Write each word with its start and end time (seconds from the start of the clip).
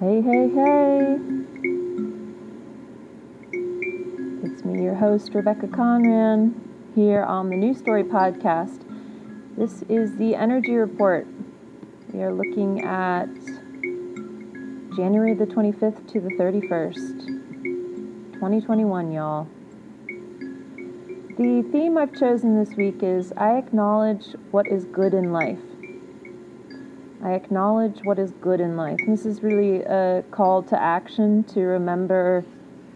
Hey, 0.00 0.22
hey, 0.22 0.48
hey. 0.48 1.18
It's 4.42 4.64
me, 4.64 4.82
your 4.82 4.94
host, 4.94 5.34
Rebecca 5.34 5.66
Conran, 5.66 6.54
here 6.94 7.22
on 7.22 7.50
the 7.50 7.56
New 7.56 7.74
Story 7.74 8.02
Podcast. 8.02 8.80
This 9.58 9.82
is 9.90 10.16
the 10.16 10.34
Energy 10.34 10.72
Report. 10.76 11.26
We 12.14 12.22
are 12.22 12.32
looking 12.32 12.82
at 12.82 13.28
January 14.96 15.34
the 15.34 15.44
25th 15.44 16.10
to 16.12 16.20
the 16.22 16.30
31st, 16.30 17.26
2021, 18.32 19.12
y'all. 19.12 19.46
The 21.36 21.68
theme 21.70 21.98
I've 21.98 22.18
chosen 22.18 22.58
this 22.58 22.74
week 22.74 23.02
is 23.02 23.34
I 23.36 23.58
acknowledge 23.58 24.28
what 24.50 24.66
is 24.66 24.86
good 24.86 25.12
in 25.12 25.30
life. 25.30 25.69
I 27.22 27.32
acknowledge 27.32 28.02
what 28.02 28.18
is 28.18 28.32
good 28.32 28.60
in 28.60 28.76
life. 28.76 28.98
And 29.00 29.12
this 29.12 29.26
is 29.26 29.42
really 29.42 29.82
a 29.82 30.24
call 30.30 30.62
to 30.64 30.80
action 30.80 31.44
to 31.44 31.60
remember 31.60 32.44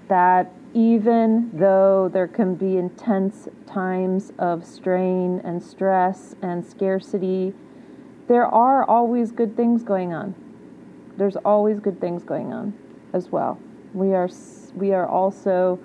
that 0.09 0.53
even 0.73 1.51
though 1.53 2.09
there 2.13 2.27
can 2.27 2.55
be 2.55 2.77
intense 2.77 3.49
times 3.67 4.33
of 4.39 4.67
strain 4.67 5.41
and 5.45 5.63
stress 5.63 6.35
and 6.43 6.65
scarcity, 6.65 7.55
there 8.27 8.47
are 8.47 8.85
always 8.85 9.31
good 9.31 9.57
things 9.57 9.83
going 9.83 10.13
on. 10.13 10.35
There's 11.17 11.37
always 11.37 11.79
good 11.79 12.01
things 12.01 12.25
going 12.25 12.53
on 12.53 12.73
as 13.13 13.31
well. 13.31 13.59
We 13.93 14.15
are 14.15 14.29
we 14.75 14.93
are 14.93 15.07
also 15.07 15.79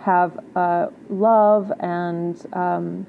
have 0.00 0.38
uh, 0.54 0.88
love 1.08 1.72
and 1.80 2.40
um, 2.52 3.06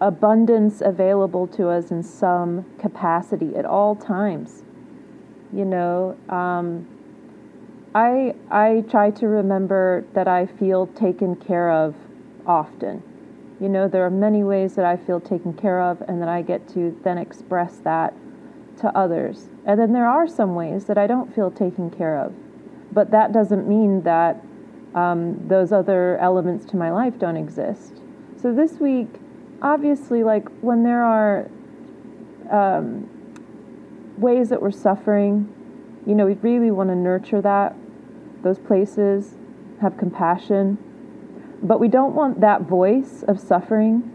abundance 0.00 0.82
available 0.84 1.46
to 1.46 1.68
us 1.68 1.90
in 1.90 2.02
some 2.02 2.64
capacity 2.78 3.56
at 3.56 3.64
all 3.64 3.94
times. 3.94 4.62
You 5.52 5.64
know, 5.64 6.16
um, 6.28 6.86
I 7.94 8.34
I 8.50 8.84
try 8.90 9.10
to 9.12 9.26
remember 9.26 10.04
that 10.12 10.28
I 10.28 10.46
feel 10.46 10.86
taken 10.88 11.36
care 11.36 11.70
of 11.70 11.94
often. 12.46 13.02
You 13.60 13.70
know, 13.70 13.88
there 13.88 14.04
are 14.04 14.10
many 14.10 14.44
ways 14.44 14.74
that 14.74 14.84
I 14.84 14.98
feel 14.98 15.18
taken 15.18 15.54
care 15.54 15.80
of, 15.80 16.02
and 16.02 16.20
that 16.20 16.28
I 16.28 16.42
get 16.42 16.68
to 16.74 16.98
then 17.04 17.16
express 17.16 17.78
that 17.78 18.12
to 18.80 18.88
others. 18.94 19.48
And 19.64 19.80
then 19.80 19.92
there 19.92 20.06
are 20.06 20.28
some 20.28 20.54
ways 20.54 20.84
that 20.84 20.98
I 20.98 21.06
don't 21.06 21.34
feel 21.34 21.50
taken 21.50 21.90
care 21.90 22.18
of, 22.18 22.34
but 22.92 23.10
that 23.12 23.32
doesn't 23.32 23.66
mean 23.66 24.02
that 24.02 24.44
um, 24.94 25.48
those 25.48 25.72
other 25.72 26.18
elements 26.18 26.66
to 26.66 26.76
my 26.76 26.90
life 26.90 27.18
don't 27.18 27.36
exist. 27.36 27.94
So 28.36 28.52
this 28.52 28.78
week 28.78 29.08
obviously, 29.62 30.22
like 30.22 30.48
when 30.60 30.82
there 30.82 31.02
are 31.02 31.50
um, 32.50 33.08
ways 34.16 34.48
that 34.48 34.60
we're 34.60 34.70
suffering, 34.70 35.52
you 36.06 36.14
know, 36.14 36.26
we 36.26 36.34
really 36.34 36.70
want 36.70 36.90
to 36.90 36.94
nurture 36.94 37.40
that, 37.42 37.74
those 38.42 38.58
places, 38.58 39.34
have 39.80 39.96
compassion, 39.98 40.78
but 41.62 41.80
we 41.80 41.88
don't 41.88 42.14
want 42.14 42.40
that 42.40 42.62
voice 42.62 43.24
of 43.26 43.40
suffering 43.40 44.12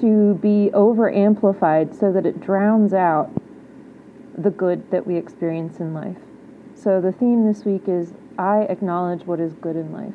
to 0.00 0.34
be 0.34 0.70
over 0.72 1.10
amplified 1.10 1.94
so 1.94 2.12
that 2.12 2.24
it 2.24 2.40
drowns 2.40 2.94
out 2.94 3.30
the 4.36 4.50
good 4.50 4.90
that 4.90 5.06
we 5.06 5.16
experience 5.16 5.80
in 5.80 5.92
life. 5.92 6.18
So 6.74 7.00
the 7.00 7.12
theme 7.12 7.46
this 7.46 7.64
week 7.64 7.88
is 7.88 8.12
I 8.38 8.60
acknowledge 8.62 9.24
what 9.26 9.40
is 9.40 9.54
good 9.54 9.74
in 9.74 9.92
life. 9.92 10.14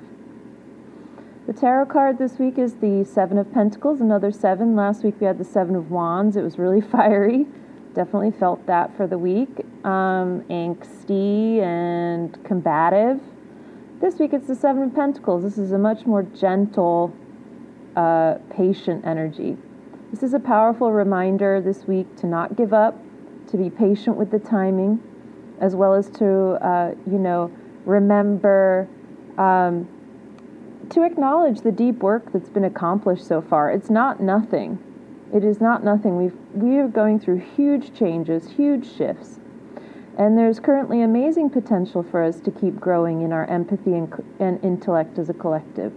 The 1.46 1.52
tarot 1.52 1.88
card 1.88 2.20
this 2.20 2.40
week 2.40 2.58
is 2.58 2.76
the 2.76 3.04
Seven 3.04 3.38
of 3.38 3.52
Pentacles, 3.52 4.00
another 4.00 4.32
seven. 4.32 4.78
Last 4.78 5.04
week 5.04 5.16
we 5.20 5.28
had 5.28 5.38
the 5.38 5.44
Seven 5.44 5.76
of 5.76 5.92
Wands. 5.92 6.38
It 6.38 6.42
was 6.42 6.58
really 6.58 6.80
fiery. 6.92 7.46
Definitely 7.94 8.32
felt 8.32 8.66
that 8.66 8.96
for 8.96 9.08
the 9.08 9.18
week. 9.18 9.50
Um, 9.84 10.46
angsty 10.50 11.60
and 11.60 12.42
combative. 12.46 13.20
This 14.00 14.20
week 14.20 14.32
it's 14.32 14.48
the 14.48 14.56
Seven 14.56 14.84
of 14.84 14.96
Pentacles. 14.96 15.44
This 15.44 15.58
is 15.58 15.74
a 15.74 15.78
much 15.78 16.06
more 16.06 16.24
gentle, 16.24 17.14
uh, 17.98 18.36
patient 18.50 19.04
energy. 19.06 19.58
This 20.12 20.24
is 20.24 20.34
a 20.34 20.40
powerful 20.40 20.94
reminder 20.94 21.60
this 21.60 21.84
week 21.86 22.16
to 22.22 22.26
not 22.26 22.56
give 22.56 22.72
up, 22.72 22.98
to 23.50 23.58
be 23.58 23.70
patient 23.70 24.16
with 24.16 24.32
the 24.32 24.40
timing, 24.40 25.04
as 25.60 25.76
well 25.76 25.94
as 25.94 26.10
to, 26.12 26.26
uh, 26.66 26.96
you 27.06 27.20
know, 27.20 27.52
remember. 27.84 28.88
Um, 29.38 29.90
to 30.94 31.04
acknowledge 31.04 31.62
the 31.62 31.72
deep 31.72 31.98
work 31.98 32.32
that's 32.32 32.50
been 32.50 32.64
accomplished 32.64 33.26
so 33.26 33.42
far. 33.42 33.72
It's 33.72 33.90
not 33.90 34.22
nothing. 34.22 34.78
It 35.34 35.44
is 35.44 35.60
not 35.60 35.84
nothing. 35.84 36.18
We've, 36.18 36.38
we 36.54 36.78
are 36.78 36.88
going 36.88 37.20
through 37.20 37.40
huge 37.56 37.98
changes, 37.98 38.52
huge 38.52 38.96
shifts. 38.96 39.40
And 40.18 40.38
there's 40.38 40.60
currently 40.60 41.02
amazing 41.02 41.50
potential 41.50 42.04
for 42.04 42.22
us 42.22 42.40
to 42.42 42.52
keep 42.52 42.80
growing 42.80 43.22
in 43.22 43.34
our 43.34 43.46
empathy 43.46 43.94
and, 43.94 44.14
and 44.40 44.64
intellect 44.64 45.18
as 45.18 45.30
a 45.30 45.34
collective. 45.34 45.92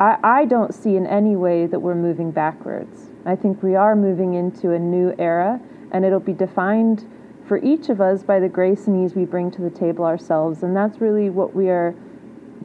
I, 0.00 0.18
I 0.24 0.44
don't 0.44 0.74
see 0.74 0.96
in 0.96 1.06
any 1.06 1.36
way 1.36 1.66
that 1.66 1.78
we're 1.78 1.94
moving 1.94 2.32
backwards. 2.32 3.10
I 3.24 3.36
think 3.36 3.62
we 3.62 3.76
are 3.76 3.94
moving 3.94 4.34
into 4.34 4.72
a 4.72 4.78
new 4.78 5.14
era, 5.20 5.60
and 5.92 6.04
it'll 6.04 6.18
be 6.18 6.32
defined 6.32 7.08
for 7.46 7.58
each 7.58 7.88
of 7.88 8.00
us 8.00 8.24
by 8.24 8.40
the 8.40 8.48
grace 8.48 8.88
and 8.88 9.04
ease 9.04 9.14
we 9.14 9.24
bring 9.24 9.52
to 9.52 9.62
the 9.62 9.70
table 9.70 10.04
ourselves. 10.04 10.64
And 10.64 10.76
that's 10.76 11.00
really 11.00 11.30
what 11.30 11.54
we 11.54 11.68
are 11.68 11.94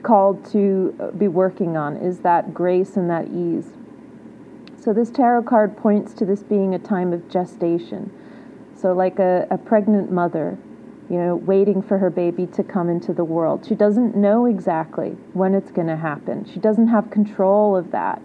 called 0.03 0.45
to 0.51 1.13
be 1.17 1.27
working 1.27 1.77
on 1.77 1.97
is 1.97 2.19
that 2.19 2.53
grace 2.53 2.95
and 2.95 3.09
that 3.09 3.27
ease. 3.27 3.73
So, 4.79 4.93
this 4.93 5.09
tarot 5.09 5.43
card 5.43 5.77
points 5.77 6.13
to 6.15 6.25
this 6.25 6.41
being 6.41 6.73
a 6.73 6.79
time 6.79 7.11
of 7.11 7.29
gestation. 7.29 8.11
So, 8.75 8.93
like 8.93 9.19
a, 9.19 9.45
a 9.51 9.57
pregnant 9.57 10.09
mother, 10.09 10.57
you 11.09 11.17
know, 11.17 11.35
waiting 11.35 11.81
for 11.81 11.97
her 11.97 12.09
baby 12.09 12.47
to 12.47 12.63
come 12.63 12.89
into 12.89 13.13
the 13.13 13.25
world. 13.25 13.65
She 13.67 13.75
doesn't 13.75 14.15
know 14.15 14.45
exactly 14.45 15.11
when 15.33 15.53
it's 15.53 15.71
going 15.71 15.87
to 15.87 15.97
happen, 15.97 16.45
she 16.45 16.59
doesn't 16.59 16.87
have 16.87 17.09
control 17.09 17.75
of 17.75 17.91
that. 17.91 18.21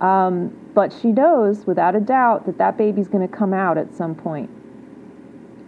Um, 0.00 0.54
but 0.74 0.92
she 0.92 1.12
knows 1.12 1.66
without 1.66 1.94
a 1.94 2.00
doubt 2.00 2.46
that 2.46 2.58
that 2.58 2.76
baby's 2.76 3.08
going 3.08 3.26
to 3.26 3.34
come 3.34 3.54
out 3.54 3.78
at 3.78 3.94
some 3.94 4.14
point. 4.14 4.50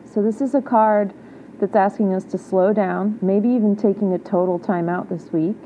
So, 0.04 0.22
this 0.22 0.42
is 0.42 0.54
a 0.54 0.60
card 0.60 1.14
that's 1.58 1.76
asking 1.76 2.14
us 2.14 2.24
to 2.24 2.38
slow 2.38 2.72
down, 2.72 3.18
maybe 3.22 3.48
even 3.48 3.76
taking 3.76 4.12
a 4.12 4.18
total 4.18 4.58
time 4.58 4.88
out 4.88 5.08
this 5.08 5.32
week. 5.32 5.56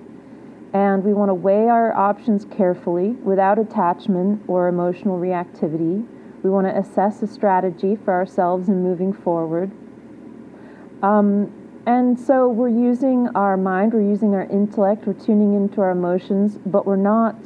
And 0.73 1.03
we 1.05 1.13
want 1.13 1.31
to 1.31 1.35
weigh 1.35 1.69
our 1.69 1.93
options 1.93 2.45
carefully 2.45 3.11
without 3.11 3.59
attachment 3.59 4.43
or 4.47 4.69
emotional 4.69 5.19
reactivity. 5.19 6.07
We 6.43 6.51
want 6.51 6.69
to 6.69 6.79
assess 6.79 7.23
a 7.23 7.27
strategy 7.27 7.97
for 7.97 8.15
ourselves 8.15 8.69
in 8.69 8.83
moving 8.83 9.13
forward. 9.13 9.73
Um, 11.03 11.53
and 11.87 12.19
so 12.19 12.49
we're 12.49 12.69
using 12.69 13.29
our 13.35 13.57
mind, 13.57 13.95
we're 13.95 14.03
using 14.03 14.35
our 14.35 14.45
intellect, 14.45 15.07
we're 15.07 15.15
tuning 15.15 15.55
into 15.55 15.81
our 15.81 15.91
emotions, 15.91 16.59
but 16.67 16.87
we're 16.87 16.97
not 16.97 17.37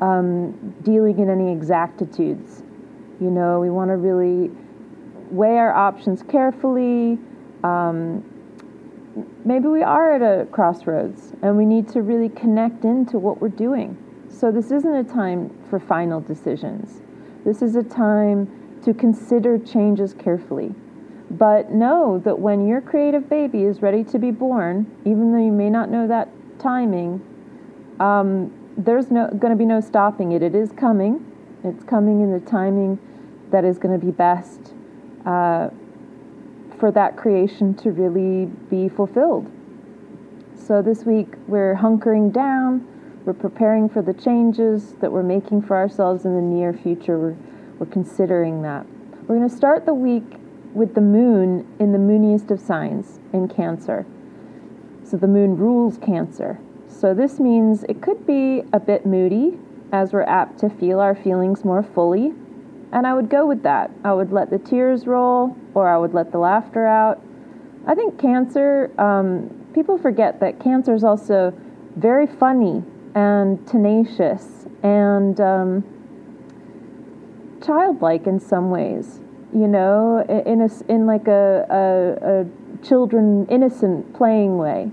um, 0.00 0.74
dealing 0.82 1.18
in 1.18 1.30
any 1.30 1.52
exactitudes. 1.52 2.62
You 3.20 3.30
know, 3.30 3.60
we 3.60 3.70
want 3.70 3.90
to 3.90 3.96
really 3.96 4.50
weigh 5.30 5.58
our 5.58 5.72
options 5.72 6.22
carefully, 6.22 7.18
um, 7.64 8.24
maybe 9.44 9.66
we 9.66 9.82
are 9.82 10.12
at 10.12 10.22
a 10.22 10.46
crossroads 10.46 11.32
and 11.42 11.56
we 11.56 11.64
need 11.64 11.88
to 11.88 12.02
really 12.02 12.28
connect 12.28 12.84
into 12.84 13.18
what 13.18 13.40
we're 13.40 13.48
doing. 13.48 13.96
So, 14.30 14.52
this 14.52 14.70
isn't 14.70 14.94
a 14.94 15.04
time 15.04 15.50
for 15.68 15.80
final 15.80 16.20
decisions. 16.20 17.00
This 17.44 17.62
is 17.62 17.76
a 17.76 17.82
time 17.82 18.80
to 18.84 18.94
consider 18.94 19.58
changes 19.58 20.14
carefully. 20.14 20.74
But 21.30 21.70
know 21.70 22.18
that 22.24 22.38
when 22.38 22.66
your 22.66 22.80
creative 22.80 23.28
baby 23.28 23.64
is 23.64 23.82
ready 23.82 24.04
to 24.04 24.18
be 24.18 24.30
born, 24.30 24.86
even 25.04 25.32
though 25.32 25.44
you 25.44 25.52
may 25.52 25.68
not 25.68 25.90
know 25.90 26.06
that 26.06 26.28
timing, 26.58 27.22
um, 28.00 28.52
there's 28.76 29.10
no 29.10 29.28
going 29.28 29.50
to 29.50 29.56
be 29.56 29.66
no 29.66 29.80
stopping 29.80 30.32
it. 30.32 30.42
It 30.42 30.54
is 30.54 30.72
coming. 30.72 31.24
It's 31.64 31.84
coming 31.84 32.20
in 32.20 32.32
the 32.32 32.40
timing 32.40 32.98
that 33.50 33.64
is 33.64 33.78
going 33.78 33.98
to 33.98 34.04
be 34.04 34.12
best 34.12 34.72
uh, 35.26 35.70
for 36.78 36.90
that 36.92 37.16
creation 37.16 37.74
to 37.74 37.90
really 37.90 38.46
be 38.70 38.88
fulfilled. 38.88 39.50
So 40.56 40.82
this 40.82 41.04
week 41.04 41.28
we're 41.46 41.74
hunkering 41.74 42.32
down, 42.32 42.86
we're 43.24 43.32
preparing 43.32 43.88
for 43.88 44.02
the 44.02 44.14
changes 44.14 44.94
that 45.00 45.10
we're 45.10 45.22
making 45.22 45.62
for 45.62 45.76
ourselves 45.76 46.24
in 46.24 46.34
the 46.34 46.42
near 46.42 46.72
future. 46.72 47.18
We're, 47.18 47.36
we're 47.78 47.92
considering 47.92 48.62
that. 48.62 48.86
We're 49.22 49.36
going 49.36 49.48
to 49.48 49.54
start 49.54 49.86
the 49.86 49.94
week 49.94 50.24
with 50.74 50.94
the 50.94 51.00
moon 51.00 51.66
in 51.78 51.92
the 51.92 51.98
mooniest 51.98 52.50
of 52.50 52.60
signs 52.60 53.18
in 53.32 53.48
Cancer. 53.48 54.06
So 55.04 55.16
the 55.16 55.26
moon 55.26 55.56
rules 55.56 55.98
Cancer. 55.98 56.58
So 56.86 57.14
this 57.14 57.38
means 57.38 57.84
it 57.84 58.00
could 58.00 58.26
be 58.26 58.62
a 58.72 58.80
bit 58.80 59.06
moody 59.06 59.58
as 59.92 60.12
we're 60.12 60.22
apt 60.22 60.58
to 60.60 60.68
feel 60.68 61.00
our 61.00 61.14
feelings 61.14 61.64
more 61.64 61.82
fully 61.82 62.34
and 62.92 63.06
I 63.06 63.14
would 63.14 63.28
go 63.28 63.46
with 63.46 63.62
that. 63.62 63.90
I 64.04 64.12
would 64.12 64.32
let 64.32 64.50
the 64.50 64.58
tears 64.58 65.06
roll 65.06 65.56
or 65.74 65.88
I 65.88 65.98
would 65.98 66.14
let 66.14 66.32
the 66.32 66.38
laughter 66.38 66.86
out. 66.86 67.22
I 67.86 67.94
think 67.94 68.20
cancer, 68.20 68.90
um, 68.98 69.50
people 69.74 69.98
forget 69.98 70.40
that 70.40 70.60
cancer 70.60 70.94
is 70.94 71.04
also 71.04 71.52
very 71.96 72.26
funny 72.26 72.82
and 73.14 73.66
tenacious 73.66 74.66
and 74.82 75.40
um, 75.40 75.84
childlike 77.64 78.26
in 78.26 78.40
some 78.40 78.70
ways. 78.70 79.20
You 79.52 79.66
know, 79.66 80.26
in 80.44 80.60
a, 80.60 80.92
in 80.92 81.06
like 81.06 81.26
a, 81.26 81.64
a, 81.70 82.40
a 82.40 82.86
children, 82.86 83.46
innocent 83.46 84.14
playing 84.14 84.58
way. 84.58 84.90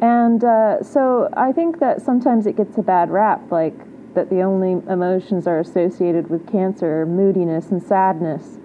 And 0.00 0.44
uh, 0.44 0.82
so 0.82 1.28
I 1.32 1.52
think 1.52 1.80
that 1.80 2.02
sometimes 2.02 2.46
it 2.46 2.56
gets 2.56 2.78
a 2.78 2.82
bad 2.82 3.10
rap, 3.10 3.50
like 3.50 3.74
that 4.16 4.28
the 4.28 4.42
only 4.42 4.72
emotions 4.90 5.46
are 5.46 5.60
associated 5.60 6.28
with 6.28 6.50
cancer, 6.50 7.02
are 7.02 7.06
moodiness, 7.06 7.70
and 7.70 7.80
sadness. 7.80 8.58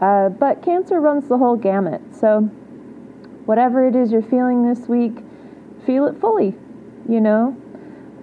Uh, 0.00 0.30
but 0.30 0.62
cancer 0.62 1.00
runs 1.00 1.28
the 1.28 1.36
whole 1.36 1.56
gamut. 1.56 2.00
So 2.18 2.40
whatever 3.44 3.86
it 3.86 3.94
is 3.94 4.10
you're 4.10 4.22
feeling 4.22 4.66
this 4.66 4.88
week, 4.88 5.18
feel 5.84 6.06
it 6.06 6.18
fully, 6.20 6.54
you 7.08 7.20
know. 7.20 7.56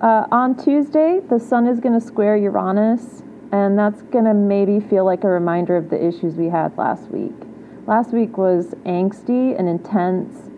Uh, 0.02 0.26
on 0.31 0.56
Tuesday, 0.56 1.20
the 1.30 1.40
sun 1.40 1.68
is 1.68 1.80
going 1.80 2.00
to 2.00 2.06
square 2.06 2.36
Uranus, 2.38 3.22
and 3.52 3.78
that's 3.78 4.02
going 4.04 4.26
to 4.26 4.34
maybe 4.34 4.80
feel 4.80 5.06
like 5.06 5.24
a 5.24 5.28
reminder 5.28 5.76
of 5.76 5.90
the 5.90 6.04
issues 6.04 6.36
we 6.36 6.48
had 6.48 6.76
last 6.78 7.10
week. 7.10 7.36
Last 7.86 8.12
week 8.12 8.38
was 8.38 8.68
angsty 8.86 9.58
and 9.58 9.68
intense, 9.68 10.50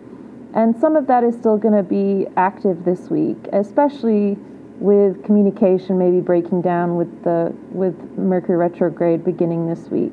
and 0.54 0.78
some 0.78 0.96
of 0.96 1.06
that 1.08 1.24
is 1.24 1.34
still 1.34 1.56
going 1.56 1.74
to 1.74 1.82
be 1.82 2.26
active 2.36 2.84
this 2.84 3.10
week, 3.10 3.38
especially 3.52 4.38
with 4.82 5.22
communication 5.24 5.96
maybe 5.96 6.20
breaking 6.20 6.60
down 6.60 6.96
with 6.96 7.22
the 7.22 7.54
with 7.70 7.96
Mercury 8.18 8.56
retrograde 8.56 9.24
beginning 9.24 9.68
this 9.68 9.88
week. 9.88 10.12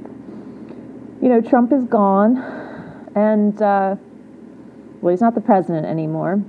You 1.21 1.29
know, 1.29 1.41
Trump 1.41 1.73
is 1.73 1.85
gone, 1.85 2.37
and 3.15 3.59
uh, 3.61 3.95
well, 5.01 5.11
he's 5.11 5.21
not 5.21 5.33
the 5.33 5.41
president 5.41 5.85
anymore. 5.85 6.43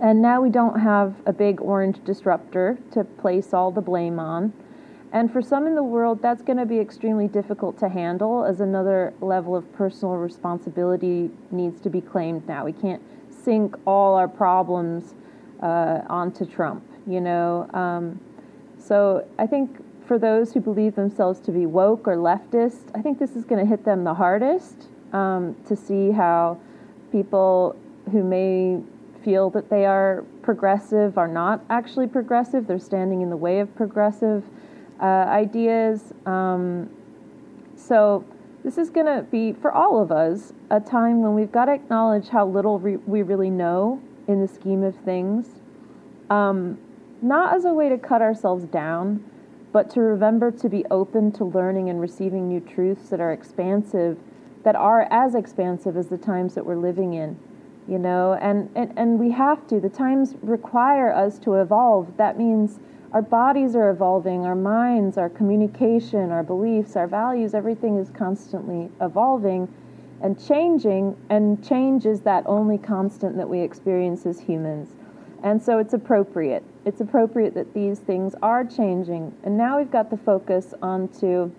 And 0.00 0.22
now 0.22 0.40
we 0.40 0.50
don't 0.50 0.78
have 0.80 1.14
a 1.26 1.32
big 1.32 1.60
orange 1.60 2.02
disruptor 2.04 2.78
to 2.92 3.04
place 3.04 3.52
all 3.52 3.70
the 3.70 3.80
blame 3.80 4.18
on. 4.18 4.52
And 5.12 5.32
for 5.32 5.40
some 5.40 5.66
in 5.66 5.74
the 5.74 5.82
world, 5.82 6.20
that's 6.20 6.42
going 6.42 6.58
to 6.58 6.66
be 6.66 6.78
extremely 6.78 7.28
difficult 7.28 7.78
to 7.78 7.88
handle 7.88 8.44
as 8.44 8.60
another 8.60 9.14
level 9.20 9.56
of 9.56 9.72
personal 9.72 10.14
responsibility 10.16 11.30
needs 11.50 11.80
to 11.80 11.90
be 11.90 12.00
claimed 12.00 12.46
now. 12.46 12.64
We 12.64 12.74
can't 12.74 13.02
sink 13.30 13.74
all 13.86 14.14
our 14.14 14.28
problems 14.28 15.14
uh, 15.62 16.02
onto 16.08 16.44
Trump, 16.44 16.84
you 17.08 17.20
know. 17.20 17.68
Um, 17.72 18.20
so 18.78 19.26
I 19.38 19.46
think 19.46 19.82
for 20.06 20.18
those 20.18 20.52
who 20.52 20.60
believe 20.60 20.94
themselves 20.94 21.40
to 21.40 21.52
be 21.52 21.66
woke 21.66 22.08
or 22.08 22.16
leftist, 22.16 22.90
I 22.94 23.02
think 23.02 23.18
this 23.18 23.36
is 23.36 23.44
going 23.44 23.60
to 23.60 23.68
hit 23.68 23.84
them 23.84 24.04
the 24.04 24.14
hardest 24.14 24.88
um, 25.12 25.56
to 25.66 25.76
see 25.76 26.10
how 26.10 26.58
people 27.12 27.76
who 28.10 28.22
may 28.22 28.80
feel 29.22 29.50
that 29.50 29.68
they 29.68 29.84
are 29.84 30.24
progressive 30.42 31.18
are 31.18 31.28
not 31.28 31.62
actually 31.68 32.06
progressive. 32.06 32.66
They're 32.66 32.78
standing 32.78 33.20
in 33.20 33.30
the 33.30 33.36
way 33.36 33.60
of 33.60 33.74
progressive 33.76 34.44
uh, 35.00 35.04
ideas. 35.04 36.12
Um, 36.24 36.90
so, 37.76 38.24
this 38.64 38.76
is 38.76 38.90
going 38.90 39.06
to 39.06 39.22
be, 39.22 39.52
for 39.52 39.70
all 39.70 40.02
of 40.02 40.10
us, 40.10 40.52
a 40.70 40.80
time 40.80 41.20
when 41.22 41.34
we've 41.34 41.52
got 41.52 41.66
to 41.66 41.72
acknowledge 41.72 42.28
how 42.28 42.46
little 42.46 42.78
re- 42.78 42.96
we 42.96 43.22
really 43.22 43.50
know 43.50 44.00
in 44.26 44.40
the 44.40 44.48
scheme 44.48 44.82
of 44.82 44.96
things. 44.96 45.46
Um, 46.28 46.78
not 47.22 47.54
as 47.54 47.64
a 47.64 47.72
way 47.72 47.88
to 47.88 47.98
cut 47.98 48.22
ourselves 48.22 48.64
down, 48.64 49.24
but 49.72 49.90
to 49.90 50.00
remember 50.00 50.50
to 50.50 50.68
be 50.68 50.84
open 50.90 51.32
to 51.32 51.44
learning 51.44 51.90
and 51.90 52.00
receiving 52.00 52.48
new 52.48 52.60
truths 52.60 53.10
that 53.10 53.20
are 53.20 53.32
expansive, 53.32 54.18
that 54.64 54.76
are 54.76 55.06
as 55.10 55.34
expansive 55.34 55.96
as 55.96 56.08
the 56.08 56.18
times 56.18 56.54
that 56.54 56.64
we're 56.64 56.76
living 56.76 57.14
in 57.14 57.38
you 57.88 57.98
know? 57.98 58.34
And, 58.40 58.70
and 58.76 58.92
and 58.96 59.18
we 59.18 59.30
have 59.32 59.66
to. 59.68 59.80
The 59.80 59.88
times 59.88 60.36
require 60.42 61.12
us 61.12 61.38
to 61.40 61.54
evolve. 61.54 62.16
That 62.18 62.38
means 62.38 62.78
our 63.12 63.22
bodies 63.22 63.74
are 63.74 63.88
evolving, 63.88 64.44
our 64.44 64.54
minds, 64.54 65.16
our 65.16 65.30
communication, 65.30 66.30
our 66.30 66.42
beliefs, 66.42 66.94
our 66.94 67.06
values, 67.06 67.54
everything 67.54 67.96
is 67.96 68.10
constantly 68.10 68.90
evolving 69.00 69.72
and 70.20 70.38
changing, 70.46 71.16
and 71.30 71.64
change 71.66 72.04
is 72.04 72.20
that 72.22 72.42
only 72.44 72.76
constant 72.76 73.36
that 73.36 73.48
we 73.48 73.60
experience 73.60 74.26
as 74.26 74.40
humans. 74.40 74.90
And 75.42 75.62
so 75.62 75.78
it's 75.78 75.94
appropriate. 75.94 76.64
It's 76.84 77.00
appropriate 77.00 77.54
that 77.54 77.74
these 77.74 77.98
things 77.98 78.34
are 78.42 78.64
changing. 78.64 79.34
And 79.44 79.56
now 79.56 79.78
we've 79.78 79.90
got 79.90 80.10
the 80.10 80.16
focus 80.16 80.74
onto 80.82 81.50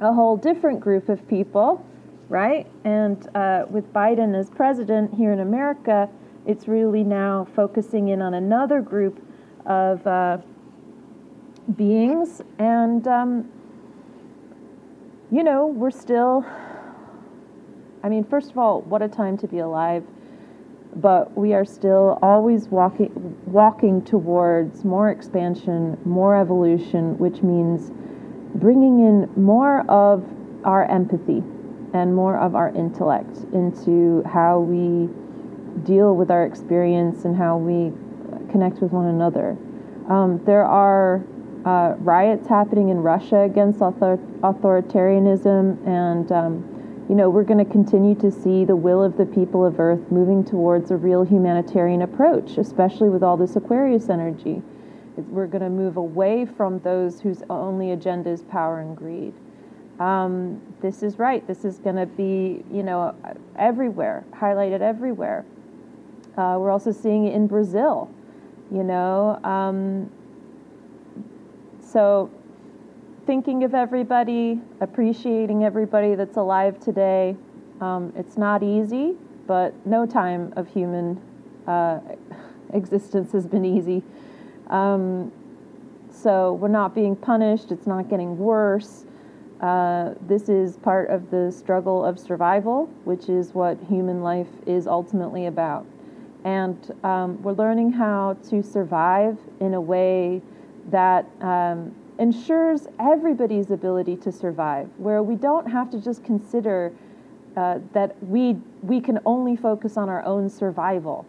a 0.00 0.12
whole 0.12 0.36
different 0.36 0.80
group 0.80 1.08
of 1.08 1.26
people, 1.28 1.84
right? 2.28 2.66
And 2.84 3.28
uh, 3.36 3.66
with 3.70 3.92
Biden 3.92 4.38
as 4.38 4.50
president 4.50 5.14
here 5.14 5.32
in 5.32 5.40
America, 5.40 6.08
it's 6.46 6.66
really 6.66 7.04
now 7.04 7.46
focusing 7.54 8.08
in 8.08 8.20
on 8.20 8.34
another 8.34 8.80
group 8.80 9.24
of. 9.66 10.06
Uh, 10.06 10.38
beings, 11.76 12.42
and 12.58 13.06
um, 13.08 13.50
you 15.30 15.42
know, 15.42 15.66
we're 15.66 15.90
still. 15.90 16.44
I 18.02 18.08
mean, 18.10 18.24
first 18.24 18.50
of 18.50 18.58
all, 18.58 18.82
what 18.82 19.00
a 19.00 19.08
time 19.08 19.38
to 19.38 19.48
be 19.48 19.60
alive. 19.60 20.04
But 20.96 21.36
we 21.36 21.52
are 21.54 21.64
still 21.64 22.18
always 22.22 22.68
walking, 22.68 23.36
walking 23.46 24.02
towards 24.02 24.84
more 24.84 25.10
expansion, 25.10 25.98
more 26.04 26.40
evolution, 26.40 27.18
which 27.18 27.42
means 27.42 27.90
bringing 28.54 29.00
in 29.00 29.30
more 29.36 29.80
of 29.90 30.24
our 30.64 30.84
empathy 30.86 31.42
and 31.92 32.14
more 32.14 32.38
of 32.38 32.54
our 32.54 32.70
intellect 32.70 33.36
into 33.52 34.22
how 34.24 34.60
we 34.60 35.08
deal 35.84 36.14
with 36.14 36.30
our 36.30 36.44
experience 36.44 37.24
and 37.24 37.36
how 37.36 37.56
we 37.56 37.92
connect 38.50 38.80
with 38.80 38.92
one 38.92 39.06
another. 39.06 39.56
Um, 40.08 40.40
there 40.44 40.64
are 40.64 41.24
uh, 41.64 41.94
riots 41.98 42.46
happening 42.46 42.90
in 42.90 42.98
Russia 42.98 43.40
against 43.40 43.80
author- 43.80 44.18
authoritarianism, 44.42 45.86
and 45.86 46.30
um, 46.30 46.73
you 47.08 47.14
know 47.14 47.28
we're 47.28 47.44
going 47.44 47.64
to 47.64 47.70
continue 47.70 48.14
to 48.16 48.30
see 48.30 48.64
the 48.64 48.76
will 48.76 49.02
of 49.02 49.16
the 49.16 49.26
people 49.26 49.64
of 49.64 49.78
Earth 49.78 50.10
moving 50.10 50.44
towards 50.44 50.90
a 50.90 50.96
real 50.96 51.22
humanitarian 51.22 52.02
approach, 52.02 52.56
especially 52.58 53.10
with 53.10 53.22
all 53.22 53.36
this 53.36 53.56
Aquarius 53.56 54.08
energy. 54.08 54.62
We're 55.16 55.46
going 55.46 55.62
to 55.62 55.70
move 55.70 55.96
away 55.96 56.44
from 56.44 56.80
those 56.80 57.20
whose 57.20 57.42
only 57.48 57.92
agenda 57.92 58.30
is 58.30 58.42
power 58.42 58.80
and 58.80 58.96
greed. 58.96 59.34
Um, 60.00 60.60
this 60.80 61.02
is 61.02 61.18
right. 61.18 61.46
This 61.46 61.64
is 61.64 61.78
going 61.78 61.96
to 61.96 62.06
be, 62.06 62.64
you 62.72 62.82
know, 62.82 63.14
everywhere, 63.56 64.24
highlighted 64.32 64.80
everywhere. 64.80 65.44
Uh, 66.36 66.56
we're 66.58 66.70
also 66.70 66.90
seeing 66.90 67.26
it 67.26 67.34
in 67.34 67.46
Brazil. 67.46 68.10
You 68.72 68.82
know, 68.82 69.38
um, 69.44 70.10
so, 71.80 72.30
thinking 73.26 73.64
of 73.64 73.74
everybody, 73.74 74.60
appreciating 74.80 75.64
everybody 75.64 76.14
that's 76.14 76.36
alive 76.36 76.78
today. 76.78 77.36
Um, 77.80 78.12
it's 78.16 78.36
not 78.36 78.62
easy, 78.62 79.14
but 79.46 79.74
no 79.86 80.04
time 80.04 80.52
of 80.56 80.68
human 80.68 81.20
uh, 81.66 82.00
existence 82.74 83.32
has 83.32 83.46
been 83.46 83.64
easy. 83.64 84.02
Um, 84.68 85.32
so, 86.10 86.54
we're 86.54 86.68
not 86.68 86.94
being 86.94 87.16
punished, 87.16 87.72
it's 87.72 87.86
not 87.86 88.08
getting 88.08 88.38
worse. 88.38 89.04
Uh, 89.60 90.14
this 90.28 90.48
is 90.48 90.76
part 90.76 91.08
of 91.10 91.30
the 91.30 91.50
struggle 91.50 92.04
of 92.04 92.18
survival, 92.18 92.86
which 93.04 93.28
is 93.28 93.54
what 93.54 93.78
human 93.88 94.22
life 94.22 94.48
is 94.66 94.86
ultimately 94.86 95.46
about. 95.46 95.86
And 96.44 96.94
um, 97.02 97.42
we're 97.42 97.52
learning 97.52 97.92
how 97.92 98.36
to 98.50 98.62
survive 98.62 99.38
in 99.60 99.74
a 99.74 99.80
way 99.80 100.42
that 100.90 101.26
um, 101.40 101.94
ensures 102.18 102.86
everybody's 103.00 103.70
ability 103.70 104.16
to 104.16 104.32
survive, 104.32 104.88
where 104.98 105.22
we 105.22 105.34
don't 105.34 105.66
have 105.66 105.90
to 105.90 106.00
just 106.00 106.24
consider 106.24 106.92
uh, 107.56 107.78
that 107.92 108.22
we 108.24 108.56
we 108.82 109.00
can 109.00 109.18
only 109.24 109.56
focus 109.56 109.96
on 109.96 110.08
our 110.08 110.24
own 110.24 110.48
survival. 110.48 111.26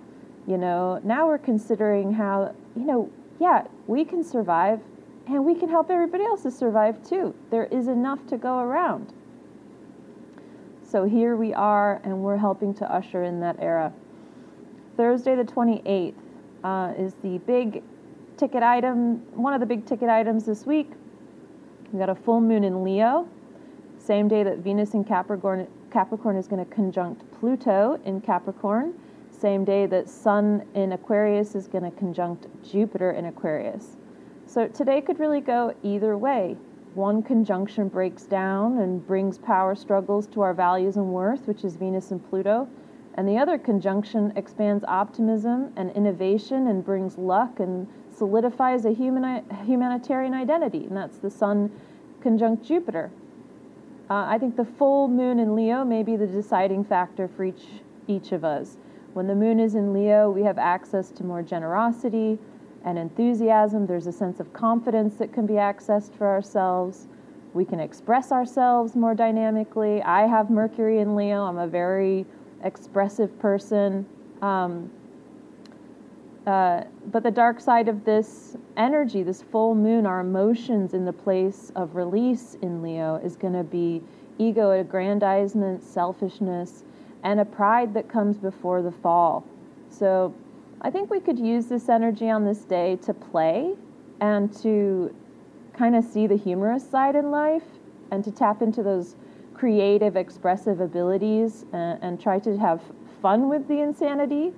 You 0.48 0.58
know, 0.58 1.00
now 1.04 1.28
we're 1.28 1.38
considering 1.38 2.14
how 2.14 2.54
you 2.76 2.86
know, 2.86 3.10
yeah, 3.40 3.66
we 3.88 4.06
can 4.06 4.24
survive, 4.24 4.80
and 5.28 5.46
we 5.46 5.56
can 5.56 5.70
help 5.70 5.90
everybody 5.90 6.24
else 6.24 6.44
to 6.44 6.52
survive 6.52 7.08
too. 7.08 7.34
There 7.50 7.66
is 7.66 7.88
enough 7.88 8.26
to 8.28 8.38
go 8.38 8.60
around. 8.60 9.14
So 10.84 11.04
here 11.04 11.36
we 11.36 11.54
are, 11.54 12.00
and 12.04 12.22
we're 12.22 12.38
helping 12.38 12.74
to 12.76 12.92
usher 12.92 13.24
in 13.24 13.40
that 13.40 13.58
era. 13.60 13.92
Thursday, 14.96 15.36
the 15.36 15.44
28th, 15.44 16.14
uh, 16.64 16.94
is 16.98 17.16
the 17.22 17.40
big 17.40 17.84
ticket 18.38 18.64
item, 18.64 19.18
one 19.36 19.54
of 19.54 19.60
the 19.60 19.66
big 19.66 19.86
ticket 19.86 20.10
items 20.10 20.46
this 20.46 20.66
week. 20.66 20.92
we've 21.92 22.00
got 22.00 22.10
a 22.10 22.16
full 22.16 22.42
moon 22.42 22.64
in 22.64 22.84
Leo, 22.84 23.28
same 23.98 24.28
day 24.28 24.44
that 24.44 24.60
Venus 24.60 24.94
in 24.94 25.04
Capricorn, 25.04 25.68
Capricorn 25.92 26.36
is 26.36 26.48
going 26.48 26.64
to 26.64 26.72
conjunct 26.72 27.24
Pluto 27.40 28.00
in 28.06 28.22
Capricorn, 28.22 28.94
same 29.32 29.64
day 29.64 29.86
that 29.86 30.10
Sun 30.10 30.66
in 30.74 30.92
Aquarius 30.92 31.56
is 31.56 31.68
going 31.68 31.84
to 31.84 31.98
conjunct 31.98 32.48
Jupiter 32.64 33.12
in 33.12 33.26
Aquarius. 33.26 33.98
So 34.46 34.68
today 34.68 35.02
could 35.02 35.20
really 35.20 35.42
go 35.42 35.74
either 35.84 36.18
way. 36.18 36.56
One 36.94 37.24
conjunction 37.24 37.90
breaks 37.90 38.24
down 38.24 38.78
and 38.78 39.06
brings 39.06 39.38
power 39.38 39.76
struggles 39.76 40.28
to 40.28 40.42
our 40.42 40.54
values 40.54 40.98
and 40.98 41.08
worth, 41.08 41.48
which 41.48 41.64
is 41.64 41.76
Venus 41.76 42.12
and 42.12 42.24
Pluto. 42.30 42.68
And 43.16 43.28
the 43.28 43.38
other 43.38 43.58
conjunction 43.58 44.32
expands 44.36 44.84
optimism 44.88 45.74
and 45.76 45.92
innovation 45.92 46.68
and 46.68 46.86
brings 46.86 47.18
luck 47.18 47.60
and 47.60 47.88
solidifies 48.16 48.86
a 48.86 48.92
human, 48.92 49.44
humanitarian 49.66 50.34
identity, 50.34 50.86
and 50.86 50.96
that's 50.96 51.18
the 51.18 51.30
Sun 51.30 51.72
conjunct 52.22 52.66
Jupiter. 52.66 53.12
Uh, 54.10 54.26
I 54.28 54.38
think 54.38 54.56
the 54.56 54.66
full 54.66 55.08
moon 55.08 55.40
in 55.40 55.56
Leo 55.56 55.84
may 55.84 56.04
be 56.04 56.16
the 56.16 56.28
deciding 56.28 56.84
factor 56.84 57.28
for 57.28 57.44
each 57.44 57.66
each 58.08 58.32
of 58.32 58.46
us. 58.46 58.78
When 59.14 59.28
the 59.28 59.36
moon 59.36 59.60
is 59.60 59.76
in 59.76 59.94
Leo, 59.94 60.30
we 60.30 60.44
have 60.44 60.58
access 60.58 61.10
to 61.12 61.24
more 61.24 61.42
generosity 61.42 62.38
and 62.84 63.00
enthusiasm. 63.00 63.88
There's 63.88 64.08
a 64.08 64.12
sense 64.12 64.40
of 64.40 64.54
confidence 64.54 65.16
that 65.16 65.34
can 65.34 65.46
be 65.46 65.54
accessed 65.54 66.14
for 66.16 66.28
ourselves. 66.28 67.08
We 67.54 67.66
can 67.66 67.80
express 67.80 68.32
ourselves 68.32 68.96
more 68.96 69.16
dynamically. 69.16 70.04
I 70.04 70.28
have 70.28 70.50
Mercury 70.50 71.00
in 71.00 71.16
Leo. 71.16 71.46
I'm 71.46 71.58
a 71.58 71.68
very 71.68 72.26
expressive 72.64 73.40
person. 73.40 74.06
Um, 74.42 74.92
uh, 76.46 76.84
but 77.12 77.24
the 77.24 77.32
dark 77.32 77.60
side 77.60 77.88
of 77.88 78.06
this 78.06 78.56
energy, 78.78 79.24
this 79.24 79.42
full 79.42 79.74
moon, 79.74 80.06
our 80.06 80.20
emotions 80.20 80.94
in 80.94 81.06
the 81.06 81.14
place 81.14 81.72
of 81.76 81.96
release 81.96 82.56
in 82.62 82.82
Leo 82.82 83.16
is 83.16 83.36
going 83.36 83.54
to 83.54 83.64
be 83.64 84.02
ego 84.38 84.72
aggrandizement, 84.72 85.84
selfishness, 85.84 86.84
and 87.24 87.40
a 87.40 87.46
pride 87.46 87.94
that 87.94 88.08
comes 88.08 88.38
before 88.38 88.82
the 88.82 88.92
fall. 88.92 89.44
So 89.90 90.34
I 90.82 90.92
think 90.92 91.10
we 91.10 91.20
could 91.20 91.40
use 91.40 91.66
this 91.66 91.90
energy 91.90 92.30
on 92.30 92.46
this 92.46 92.60
day 92.60 92.98
to 92.98 93.14
play 93.14 93.74
and 94.22 94.54
to 94.62 95.16
kind 95.74 95.96
of 95.96 96.04
see 96.04 96.28
the 96.28 96.38
humorous 96.38 96.88
side 96.88 97.16
in 97.16 97.32
life 97.32 97.64
and 98.12 98.24
to 98.24 98.32
tap 98.32 98.62
into 98.62 98.84
those 98.84 99.16
creative, 99.54 100.16
expressive 100.16 100.80
abilities 100.80 101.66
and, 101.74 102.04
and 102.04 102.22
try 102.22 102.40
to 102.40 102.58
have 102.58 102.82
fun 103.22 103.50
with 103.50 103.68
the 103.68 103.80
insanity. 103.80 104.54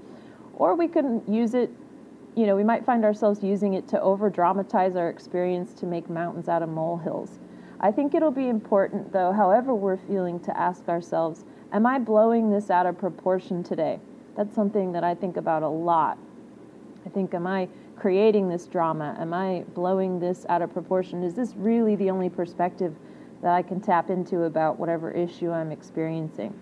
Or 0.58 0.74
we 0.74 0.88
can 0.88 1.22
use 1.28 1.54
it, 1.54 1.70
you 2.36 2.48
know, 2.48 2.56
we 2.56 2.64
might 2.64 2.84
find 2.84 3.06
ourselves 3.06 3.44
using 3.44 3.76
it 3.76 3.88
to 3.90 4.02
over 4.02 4.30
dramatize 4.30 4.96
our 4.96 5.10
experience 5.10 5.72
to 5.74 5.86
make 5.86 6.10
mountains 6.10 6.50
out 6.50 6.64
of 6.64 6.70
molehills. 6.70 7.40
I 7.80 7.92
think 7.92 8.16
it'll 8.16 8.32
be 8.32 8.50
important, 8.50 9.14
though, 9.14 9.32
however 9.32 9.76
we're 9.76 9.98
feeling, 9.98 10.40
to 10.42 10.58
ask 10.58 10.90
ourselves 10.90 11.46
Am 11.72 11.86
I 11.86 12.00
blowing 12.00 12.50
this 12.50 12.72
out 12.72 12.86
of 12.86 12.98
proportion 12.98 13.62
today? 13.62 14.00
That's 14.36 14.56
something 14.56 14.94
that 14.94 15.04
I 15.04 15.14
think 15.14 15.38
about 15.38 15.64
a 15.64 15.70
lot. 15.70 16.18
I 17.06 17.10
think, 17.10 17.36
Am 17.36 17.46
I 17.46 17.68
creating 17.96 18.50
this 18.50 18.66
drama? 18.66 19.16
Am 19.20 19.34
I 19.34 19.64
blowing 19.76 20.20
this 20.20 20.46
out 20.50 20.64
of 20.64 20.74
proportion? 20.74 21.24
Is 21.24 21.36
this 21.36 21.54
really 21.56 21.96
the 21.96 22.10
only 22.10 22.30
perspective 22.30 22.96
that 23.44 23.54
I 23.54 23.62
can 23.62 23.80
tap 23.80 24.10
into 24.10 24.44
about 24.44 24.80
whatever 24.80 25.12
issue 25.12 25.52
I'm 25.52 25.72
experiencing? 25.72 26.54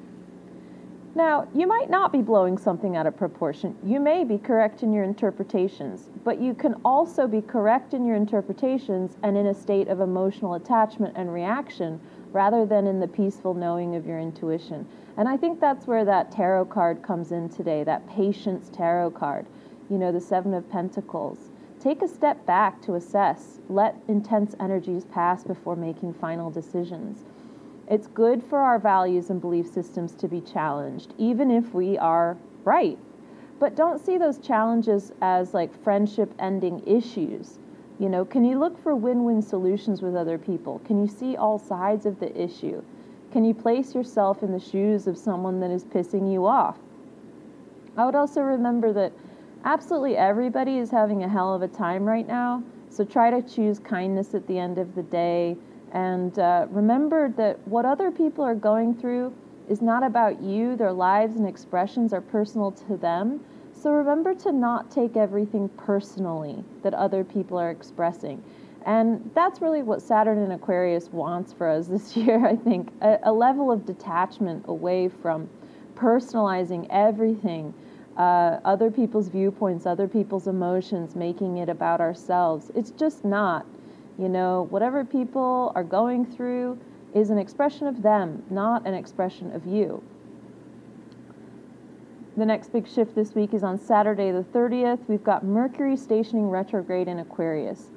Now, 1.18 1.48
you 1.56 1.66
might 1.66 1.90
not 1.90 2.12
be 2.12 2.22
blowing 2.22 2.58
something 2.58 2.98
out 2.98 3.08
of 3.08 3.16
proportion. 3.16 3.78
You 3.86 4.02
may 4.02 4.26
be 4.26 4.38
correct 4.38 4.84
in 4.84 4.92
your 4.92 5.06
interpretations, 5.06 6.10
but 6.26 6.42
you 6.42 6.54
can 6.54 6.74
also 6.84 7.26
be 7.26 7.42
correct 7.42 7.94
in 7.94 8.06
your 8.06 8.18
interpretations 8.18 9.16
and 9.24 9.38
in 9.38 9.46
a 9.46 9.54
state 9.54 9.88
of 9.88 10.02
emotional 10.02 10.56
attachment 10.56 11.16
and 11.16 11.34
reaction 11.34 12.02
rather 12.34 12.66
than 12.66 12.86
in 12.86 13.00
the 13.00 13.08
peaceful 13.08 13.54
knowing 13.54 13.96
of 13.96 14.06
your 14.06 14.20
intuition. 14.20 14.86
And 15.16 15.30
I 15.30 15.38
think 15.38 15.62
that's 15.62 15.88
where 15.88 16.04
that 16.04 16.34
tarot 16.34 16.66
card 16.66 17.02
comes 17.02 17.32
in 17.32 17.48
today, 17.48 17.86
that 17.86 18.06
patience 18.10 18.70
tarot 18.70 19.12
card, 19.12 19.46
you 19.90 19.98
know, 19.98 20.12
the 20.12 20.20
Seven 20.20 20.54
of 20.54 20.70
Pentacles. 20.70 21.50
Take 21.80 22.02
a 22.02 22.10
step 22.10 22.46
back 22.46 22.82
to 22.82 22.96
assess. 22.96 23.60
Let 23.70 23.96
intense 24.10 24.54
energies 24.60 25.06
pass 25.06 25.46
before 25.46 25.78
making 25.78 26.16
final 26.16 26.50
decisions. 26.50 27.24
It's 27.88 28.08
good 28.08 28.44
for 28.44 28.60
our 28.60 28.80
values 28.80 29.30
and 29.30 29.40
belief 29.40 29.68
systems 29.68 30.16
to 30.16 30.28
be 30.28 30.42
challenged, 30.42 31.14
even 31.18 31.52
if 31.52 31.74
we 31.74 31.98
are 31.98 32.36
right. 32.64 32.98
But 33.60 33.76
don't 33.76 34.04
see 34.04 34.18
those 34.18 34.40
challenges 34.40 35.12
as 35.22 35.54
like 35.54 35.84
friendship 35.84 36.34
ending 36.40 36.82
issues. 36.88 37.60
You 38.00 38.10
know, 38.10 38.26
can 38.26 38.44
you 38.44 38.60
look 38.60 38.82
for 38.82 38.96
win 38.96 39.24
win 39.24 39.42
solutions 39.42 40.02
with 40.02 40.16
other 40.16 40.38
people? 40.38 40.82
Can 40.86 41.00
you 41.00 41.08
see 41.08 41.38
all 41.38 41.60
sides 41.60 42.06
of 42.06 42.20
the 42.20 42.36
issue? 42.42 42.84
Can 43.32 43.46
you 43.46 43.54
place 43.54 43.94
yourself 43.94 44.44
in 44.44 44.52
the 44.52 44.60
shoes 44.60 45.08
of 45.08 45.18
someone 45.18 45.60
that 45.60 45.72
is 45.72 45.86
pissing 45.86 46.32
you 46.32 46.46
off? 46.46 46.78
I 47.96 48.06
would 48.06 48.16
also 48.16 48.42
remember 48.42 48.92
that 48.94 49.14
absolutely 49.64 50.18
everybody 50.18 50.80
is 50.80 50.90
having 50.90 51.24
a 51.24 51.30
hell 51.30 51.54
of 51.54 51.62
a 51.62 51.68
time 51.68 52.04
right 52.06 52.28
now. 52.28 52.64
So 52.90 53.06
try 53.06 53.30
to 53.30 53.42
choose 53.42 53.80
kindness 53.80 54.34
at 54.34 54.48
the 54.48 54.58
end 54.58 54.78
of 54.78 54.96
the 54.96 55.04
day 55.04 55.56
and 55.92 56.38
uh, 56.40 56.68
remember 56.70 57.30
that 57.38 57.66
what 57.68 57.86
other 57.86 58.12
people 58.12 58.44
are 58.44 58.56
going 58.56 58.96
through 58.96 59.34
is 59.70 59.82
not 59.82 60.04
about 60.04 60.42
you. 60.42 60.76
Their 60.76 60.92
lives 60.94 61.36
and 61.36 61.48
expressions 61.48 62.14
are 62.14 62.22
personal 62.22 62.72
to 62.72 62.98
them. 62.98 63.44
So 63.74 63.92
remember 63.92 64.34
to 64.36 64.52
not 64.52 64.92
take 64.92 65.16
everything 65.18 65.70
personally 65.70 66.64
that 66.84 66.94
other 66.94 67.24
people 67.24 67.58
are 67.58 67.72
expressing. 67.72 68.44
And 68.86 69.32
that's 69.34 69.62
really 69.62 69.82
what 69.82 70.02
Saturn 70.02 70.38
in 70.38 70.52
Aquarius 70.52 71.12
wants 71.12 71.52
for 71.54 71.68
us 71.68 71.88
this 71.88 72.16
year, 72.18 72.46
I 72.46 72.56
think 72.56 72.92
a, 73.02 73.20
a 73.24 73.32
level 73.32 73.72
of 73.72 73.86
detachment 73.86 74.66
away 74.68 75.10
from 75.10 75.50
personalizing 75.96 76.88
everything, 76.90 77.74
uh, 78.18 78.60
other 78.64 78.92
people's 78.92 79.28
viewpoints, 79.28 79.86
other 79.86 80.08
people's 80.08 80.48
emotions, 80.48 81.16
making 81.16 81.58
it 81.58 81.70
about 81.70 82.00
ourselves. 82.00 82.72
It's 82.76 82.92
just 82.92 83.26
not. 83.26 83.66
You 84.18 84.30
know, 84.30 84.68
whatever 84.70 85.04
people 85.04 85.72
are 85.76 85.84
going 85.84 86.26
through 86.26 86.80
is 87.14 87.30
an 87.30 87.38
expression 87.38 87.88
of 87.88 88.02
them, 88.02 88.44
not 88.50 88.88
an 88.88 88.94
expression 88.94 89.54
of 89.54 89.66
you. 89.66 90.02
The 92.38 92.46
next 92.46 92.74
big 92.74 92.88
shift 92.88 93.16
this 93.16 93.34
week 93.34 93.54
is 93.54 93.64
on 93.64 93.78
Saturday 93.78 94.32
the 94.32 94.44
30th. 94.44 95.00
We've 95.08 95.24
got 95.24 95.46
Mercury 95.46 95.96
stationing 95.96 96.50
retrograde 96.50 97.08
in 97.08 97.20
Aquarius. 97.20 97.92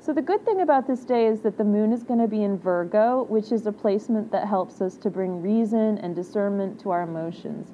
So, 0.00 0.12
the 0.12 0.22
good 0.22 0.44
thing 0.44 0.60
about 0.60 0.86
this 0.88 1.04
day 1.04 1.26
is 1.26 1.40
that 1.42 1.58
the 1.58 1.64
moon 1.64 1.92
is 1.92 2.02
going 2.02 2.18
to 2.18 2.26
be 2.26 2.42
in 2.42 2.58
Virgo, 2.58 3.24
which 3.28 3.52
is 3.52 3.66
a 3.66 3.72
placement 3.72 4.32
that 4.32 4.48
helps 4.48 4.80
us 4.80 4.96
to 4.98 5.10
bring 5.10 5.40
reason 5.42 5.98
and 5.98 6.14
discernment 6.14 6.80
to 6.80 6.90
our 6.90 7.02
emotions. 7.02 7.70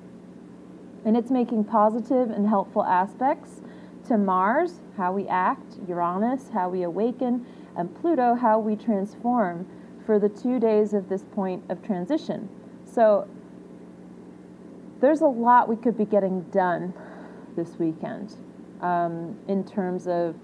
And 1.07 1.17
it's 1.17 1.31
making 1.31 1.65
positive 1.65 2.31
and 2.31 2.47
helpful 2.47 2.85
aspects 2.85 3.63
to 4.09 4.19
Mars, 4.19 4.81
how 4.97 5.13
we 5.13 5.27
act, 5.29 5.77
Uranus, 5.87 6.49
how 6.53 6.69
we 6.69 6.83
awaken, 6.83 7.47
and 7.79 7.95
Pluto, 8.01 8.35
how 8.35 8.59
we 8.59 8.77
transform 8.77 9.67
for 10.05 10.19
the 10.19 10.29
two 10.29 10.59
days 10.59 10.93
of 10.93 11.09
this 11.09 11.23
point 11.23 11.63
of 11.71 11.83
transition. 11.83 12.49
So 12.85 13.29
there's 15.01 15.21
a 15.21 15.27
lot 15.27 15.69
we 15.69 15.77
could 15.77 15.97
be 15.97 16.05
getting 16.05 16.43
done 16.51 16.93
this 17.57 17.79
weekend 17.79 18.35
um, 18.81 19.39
in 19.47 19.65
terms 19.65 20.09
of 20.09 20.35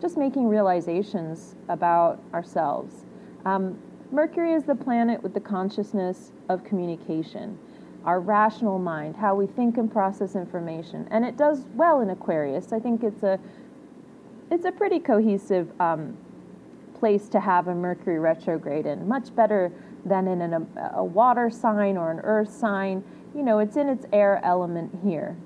just 0.00 0.16
making 0.16 0.48
realizations 0.48 1.54
about 1.68 2.20
ourselves. 2.34 3.04
Um, 3.44 3.78
Mercury 4.10 4.52
is 4.52 4.64
the 4.64 4.74
planet 4.74 5.22
with 5.22 5.34
the 5.34 5.40
consciousness 5.40 6.32
of 6.48 6.64
communication, 6.64 7.58
our 8.04 8.20
rational 8.20 8.78
mind, 8.78 9.16
how 9.16 9.34
we 9.34 9.46
think 9.46 9.78
and 9.78 9.90
process 9.90 10.34
information, 10.34 11.06
and 11.10 11.24
it 11.24 11.36
does 11.36 11.64
well 11.74 12.00
in 12.00 12.10
Aquarius. 12.10 12.72
I 12.72 12.80
think 12.80 13.04
it's 13.04 13.22
a 13.22 13.38
it's 14.50 14.66
a 14.66 14.72
pretty 14.72 14.98
cohesive 14.98 15.70
um, 15.80 16.14
place 17.02 17.28
to 17.28 17.40
have 17.40 17.66
a 17.66 17.74
Mercury 17.74 18.20
retrograde 18.20 18.86
in, 18.86 19.08
much 19.08 19.34
better 19.34 19.72
than 20.04 20.28
in 20.28 20.40
an, 20.40 20.68
a 20.94 21.02
water 21.02 21.50
sign 21.50 21.96
or 21.96 22.12
an 22.12 22.20
earth 22.20 22.48
sign. 22.48 23.02
You 23.34 23.42
know, 23.42 23.58
it's 23.58 23.76
in 23.76 23.88
its 23.88 24.06
air 24.12 24.40
element 24.44 24.96
here. 25.02 25.36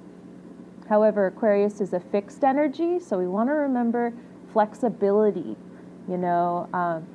However, 0.86 1.28
Aquarius 1.28 1.80
is 1.80 1.94
a 1.94 2.00
fixed 2.00 2.44
energy, 2.44 3.00
so 3.00 3.16
we 3.16 3.26
want 3.26 3.48
to 3.48 3.54
remember 3.54 4.12
flexibility. 4.52 5.56
You 6.10 6.18
know, 6.18 6.68
um, 6.74 7.06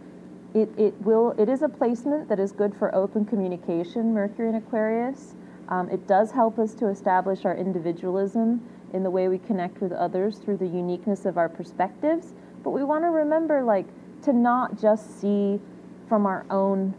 it, 0.55 0.69
it 0.75 0.99
will 1.03 1.35
it 1.37 1.47
is 1.47 1.61
a 1.61 1.69
placement 1.69 2.27
that 2.27 2.39
is 2.39 2.51
good 2.51 2.73
for 2.73 2.95
open 2.95 3.25
communication. 3.25 4.11
Mercury 4.11 4.49
in 4.49 4.55
Aquarius. 4.55 5.35
Um, 5.69 5.87
it 5.91 6.07
does 6.07 6.31
help 6.31 6.57
us 6.57 6.73
to 6.81 6.87
establish 6.87 7.45
our 7.45 7.55
individualism 7.55 8.67
in 8.91 9.03
the 9.03 9.11
way 9.11 9.27
we 9.27 9.37
connect 9.37 9.81
with 9.81 9.91
others 9.91 10.39
through 10.39 10.57
the 10.57 10.65
uniqueness 10.65 11.25
of 11.25 11.37
our 11.37 11.47
perspectives. 11.47 12.33
But 12.63 12.71
we 12.71 12.83
want 12.83 13.03
to 13.03 13.11
remember, 13.11 13.63
like, 13.63 13.85
to 14.23 14.33
not 14.33 14.79
just 14.79 15.19
see 15.19 15.59
from 16.07 16.25
our 16.25 16.45
own 16.49 16.93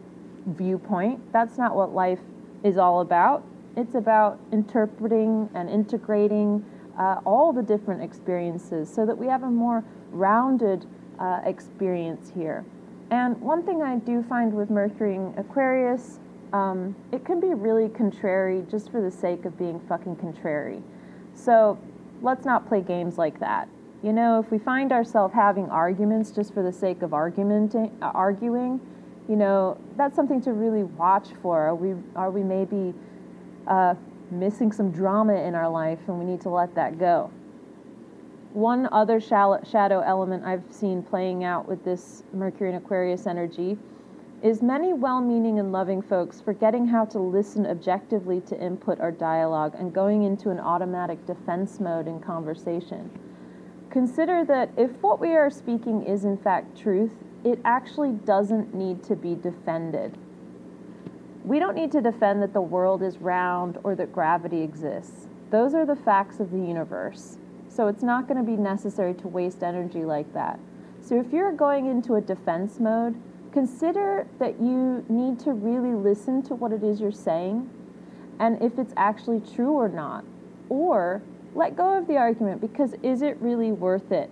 viewpoint. 0.47 1.21
That's 1.33 1.59
not 1.59 1.77
what 1.77 1.95
life 1.95 2.21
is 2.65 2.79
all 2.79 3.01
about. 3.01 3.45
It's 3.77 3.95
about 3.95 4.39
interpreting 4.53 5.49
and 5.55 5.69
integrating 5.69 6.65
uh, 6.99 7.21
all 7.25 7.53
the 7.53 7.63
different 7.63 8.03
experiences 8.03 8.93
so 8.93 9.07
that 9.07 9.17
we 9.17 9.27
have 9.27 9.43
a 9.43 9.51
more 9.51 9.85
rounded 10.11 10.87
uh, 11.19 11.41
experience 11.45 12.33
here. 12.35 12.65
And 13.11 13.41
one 13.41 13.63
thing 13.63 13.83
I 13.83 13.97
do 13.97 14.23
find 14.23 14.53
with 14.53 14.71
Mercury 14.71 15.17
in 15.17 15.35
Aquarius, 15.37 16.19
um, 16.53 16.95
it 17.13 17.25
can 17.25 17.41
be 17.41 17.55
really 17.55 17.89
contrary 17.89 18.65
just 18.71 18.91
for 18.91 19.01
the 19.01 19.11
sake 19.11 19.45
of 19.45 19.59
being 19.59 19.81
fucking 19.81 20.17
contrary. 20.17 20.83
So 21.35 21.79
let's 22.21 22.45
not 22.45 22.67
play 22.69 22.81
games 22.81 23.19
like 23.19 23.39
that. 23.41 23.69
You 24.03 24.13
know, 24.13 24.41
if 24.41 24.51
we 24.51 24.59
find 24.59 24.91
ourselves 24.91 25.33
having 25.33 25.71
arguments 25.71 26.33
just 26.33 26.53
for 26.53 26.63
the 26.63 26.73
sake 26.73 27.03
of 27.03 27.15
argumenting, 27.15 27.93
uh, 28.03 28.11
arguing, 28.15 28.81
you 29.29 29.37
know, 29.37 29.79
that's 29.97 30.17
something 30.17 30.43
to 30.43 30.53
really 30.53 30.83
watch 30.83 31.29
for. 31.41 31.69
Are 31.69 31.75
we, 31.75 31.95
are 32.17 32.31
we 32.31 32.43
maybe 32.43 32.95
uh, 33.69 33.95
missing 34.33 34.73
some 34.73 34.91
drama 34.91 35.35
in 35.35 35.55
our 35.55 35.69
life 35.69 36.01
and 36.09 36.19
we 36.19 36.25
need 36.25 36.41
to 36.41 36.49
let 36.49 36.75
that 36.75 36.99
go? 36.99 37.31
One 38.55 38.89
other 38.91 39.21
shadow 39.21 40.01
element 40.01 40.45
I've 40.45 40.65
seen 40.71 41.03
playing 41.05 41.45
out 41.45 41.69
with 41.69 41.85
this 41.85 42.25
Mercury 42.35 42.71
and 42.71 42.79
Aquarius 42.85 43.27
energy 43.27 43.79
is 44.43 44.61
many 44.61 44.93
well 44.93 45.21
meaning 45.21 45.61
and 45.61 45.71
loving 45.71 46.03
folks 46.03 46.41
forgetting 46.41 46.89
how 46.89 47.05
to 47.05 47.21
listen 47.21 47.65
objectively 47.65 48.41
to 48.41 48.61
input 48.61 48.99
or 49.01 49.13
dialogue 49.13 49.77
and 49.79 49.93
going 49.93 50.25
into 50.25 50.51
an 50.51 50.59
automatic 50.59 51.25
defense 51.25 51.79
mode 51.79 52.09
in 52.09 52.21
conversation. 52.21 53.11
Consider 53.93 54.43
that 54.47 54.71
if 54.79 54.91
what 55.03 55.21
we 55.21 55.37
are 55.37 55.51
speaking 55.51 56.03
is 56.03 56.25
in 56.25 56.39
fact 56.39 56.79
truth, 56.81 57.13
it 57.45 57.59
actually 57.63 58.13
doesn't 58.13 58.75
need 58.75 59.03
to 59.05 59.15
be 59.15 59.35
defended. 59.35 60.17
We 61.45 61.59
don't 61.59 61.75
need 61.75 61.93
to 61.93 62.01
defend 62.01 62.43
that 62.43 62.55
the 62.55 62.63
world 62.63 63.03
is 63.03 63.19
round 63.19 63.77
or 63.85 63.95
that 63.97 64.11
gravity 64.11 64.63
exists. 64.63 65.29
Those 65.51 65.75
are 65.75 65.85
the 65.85 65.95
facts 65.95 66.41
of 66.41 66.51
the 66.51 66.59
universe. 66.59 67.37
So 67.69 67.87
it's 67.87 68.03
not 68.03 68.27
going 68.27 68.39
to 68.39 68.51
be 68.51 68.57
necessary 68.57 69.13
to 69.13 69.29
waste 69.29 69.63
energy 69.63 70.07
like 70.07 70.33
that. 70.33 70.59
So 71.03 71.21
if 71.21 71.31
you're 71.31 71.53
going 71.53 71.85
into 71.85 72.15
a 72.15 72.21
defense 72.23 72.81
mode, 72.81 73.21
consider 73.53 74.27
that 74.39 74.59
you 74.59 75.05
need 75.11 75.39
to 75.41 75.53
really 75.53 75.95
listen 75.95 76.43
to 76.45 76.55
what 76.55 76.73
it 76.73 76.83
is 76.83 76.99
you're 76.99 77.13
saying 77.13 77.69
and 78.41 78.63
if 78.63 78.79
it's 78.79 78.95
actually 78.97 79.43
true 79.55 79.73
or 79.73 79.91
not. 79.91 80.25
Or 80.71 81.21
let 81.55 81.77
go 81.77 81.99
of 81.99 82.07
the 82.07 82.17
argument 82.17 82.61
because 82.61 82.95
is 83.03 83.23
it 83.23 83.37
really 83.41 83.73
worth 83.73 84.11
it? 84.13 84.31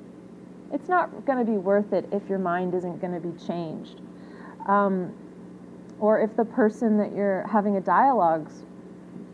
It's 0.72 0.88
not 0.88 1.26
going 1.26 1.44
to 1.44 1.50
be 1.50 1.58
worth 1.58 1.92
it 1.92 2.08
if 2.12 2.28
your 2.28 2.38
mind 2.38 2.74
isn't 2.74 3.00
going 3.00 3.12
to 3.12 3.20
be 3.20 3.36
changed. 3.44 4.00
Um, 4.66 5.12
or 5.98 6.20
if 6.20 6.34
the 6.36 6.44
person 6.44 6.96
that 6.98 7.14
you're 7.14 7.46
having 7.46 7.76
a 7.76 7.80
dialogue's 7.80 8.62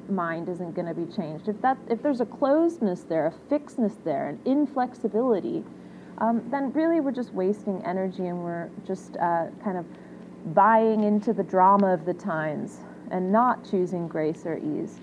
mind 0.08 0.48
isn't 0.48 0.74
going 0.74 0.86
to 0.86 0.94
be 0.94 1.10
changed. 1.12 1.48
If 1.48 1.60
that 1.62 1.78
if 1.88 2.02
there's 2.02 2.20
a 2.20 2.26
closedness 2.26 3.06
there, 3.08 3.26
a 3.26 3.32
fixedness 3.48 3.94
there, 4.04 4.28
an 4.28 4.40
inflexibility, 4.44 5.64
um, 6.18 6.42
then 6.50 6.72
really 6.72 7.00
we're 7.00 7.12
just 7.12 7.34
wasting 7.34 7.84
energy 7.84 8.26
and 8.26 8.38
we're 8.38 8.70
just 8.86 9.16
uh, 9.16 9.46
kind 9.62 9.76
of 9.76 9.86
buying 10.54 11.04
into 11.04 11.32
the 11.32 11.42
drama 11.42 11.92
of 11.92 12.04
the 12.04 12.14
times 12.14 12.78
and 13.10 13.30
not 13.30 13.68
choosing 13.68 14.08
grace 14.08 14.46
or 14.46 14.58
ease. 14.58 14.98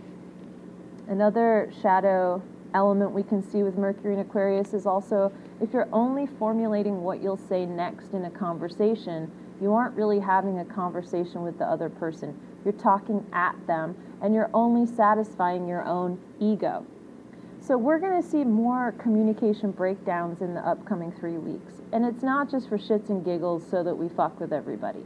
Another 1.07 1.71
shadow 1.81 2.41
element 2.73 3.11
we 3.11 3.23
can 3.23 3.43
see 3.43 3.63
with 3.63 3.77
Mercury 3.77 4.13
in 4.13 4.19
Aquarius 4.19 4.73
is 4.73 4.85
also 4.85 5.31
if 5.61 5.73
you're 5.73 5.89
only 5.93 6.25
formulating 6.25 7.01
what 7.01 7.21
you'll 7.21 7.37
say 7.37 7.65
next 7.65 8.13
in 8.13 8.25
a 8.25 8.31
conversation, 8.31 9.31
you 9.61 9.73
aren't 9.73 9.95
really 9.95 10.19
having 10.19 10.59
a 10.59 10.65
conversation 10.65 11.43
with 11.43 11.57
the 11.57 11.65
other 11.65 11.89
person. 11.89 12.37
You're 12.65 12.73
talking 12.73 13.25
at 13.33 13.55
them 13.67 13.95
and 14.21 14.33
you're 14.33 14.49
only 14.53 14.85
satisfying 14.85 15.67
your 15.67 15.83
own 15.85 16.19
ego. 16.39 16.85
So 17.61 17.77
we're 17.77 17.99
going 17.99 18.21
to 18.21 18.27
see 18.27 18.43
more 18.43 18.91
communication 18.93 19.71
breakdowns 19.71 20.41
in 20.41 20.53
the 20.53 20.59
upcoming 20.67 21.13
three 21.13 21.37
weeks. 21.37 21.73
And 21.93 22.05
it's 22.05 22.21
not 22.21 22.51
just 22.51 22.67
for 22.67 22.77
shits 22.77 23.09
and 23.09 23.23
giggles 23.23 23.63
so 23.69 23.83
that 23.83 23.95
we 23.95 24.09
fuck 24.09 24.37
with 24.39 24.51
everybody. 24.51 25.05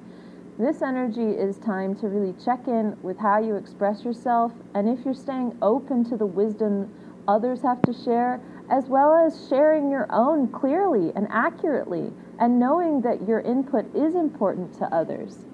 This 0.57 0.81
energy 0.81 1.21
is 1.21 1.59
time 1.59 1.95
to 1.97 2.07
really 2.07 2.33
check 2.43 2.67
in 2.67 2.97
with 3.03 3.19
how 3.19 3.39
you 3.39 3.57
express 3.57 4.03
yourself 4.03 4.51
and 4.73 4.89
if 4.89 5.05
you're 5.05 5.13
staying 5.13 5.55
open 5.61 6.03
to 6.05 6.17
the 6.17 6.25
wisdom 6.25 6.91
others 7.27 7.61
have 7.61 7.81
to 7.83 7.93
share, 7.93 8.39
as 8.69 8.85
well 8.85 9.13
as 9.13 9.47
sharing 9.47 9.89
your 9.89 10.07
own 10.09 10.47
clearly 10.47 11.11
and 11.15 11.27
accurately 11.29 12.11
and 12.39 12.59
knowing 12.59 13.01
that 13.01 13.27
your 13.27 13.39
input 13.41 13.85
is 13.95 14.15
important 14.15 14.73
to 14.77 14.85
others. 14.93 15.45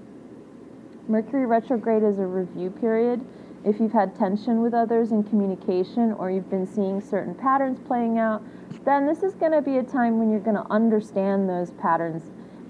Mercury 1.08 1.46
retrograde 1.46 2.04
is 2.04 2.20
a 2.20 2.26
review 2.26 2.70
period 2.70 3.26
if 3.64 3.80
you've 3.80 3.94
had 3.94 4.16
tension 4.16 4.62
with 4.62 4.74
others 4.74 5.12
in 5.12 5.24
communication 5.24 6.12
or 6.14 6.30
you've 6.30 6.50
been 6.50 6.68
seeing 6.68 7.00
certain 7.00 7.34
patterns 7.34 7.80
playing 7.88 8.20
out, 8.20 8.44
then 8.84 9.08
this 9.08 9.24
is 9.24 9.36
going 9.36 9.54
to 9.54 9.62
be 9.62 9.78
a 9.78 9.84
time 9.84 10.20
when 10.20 10.30
you're 10.30 10.42
going 10.42 10.58
to 10.58 10.70
understand 10.70 11.48
those 11.48 11.72
patterns 11.72 12.24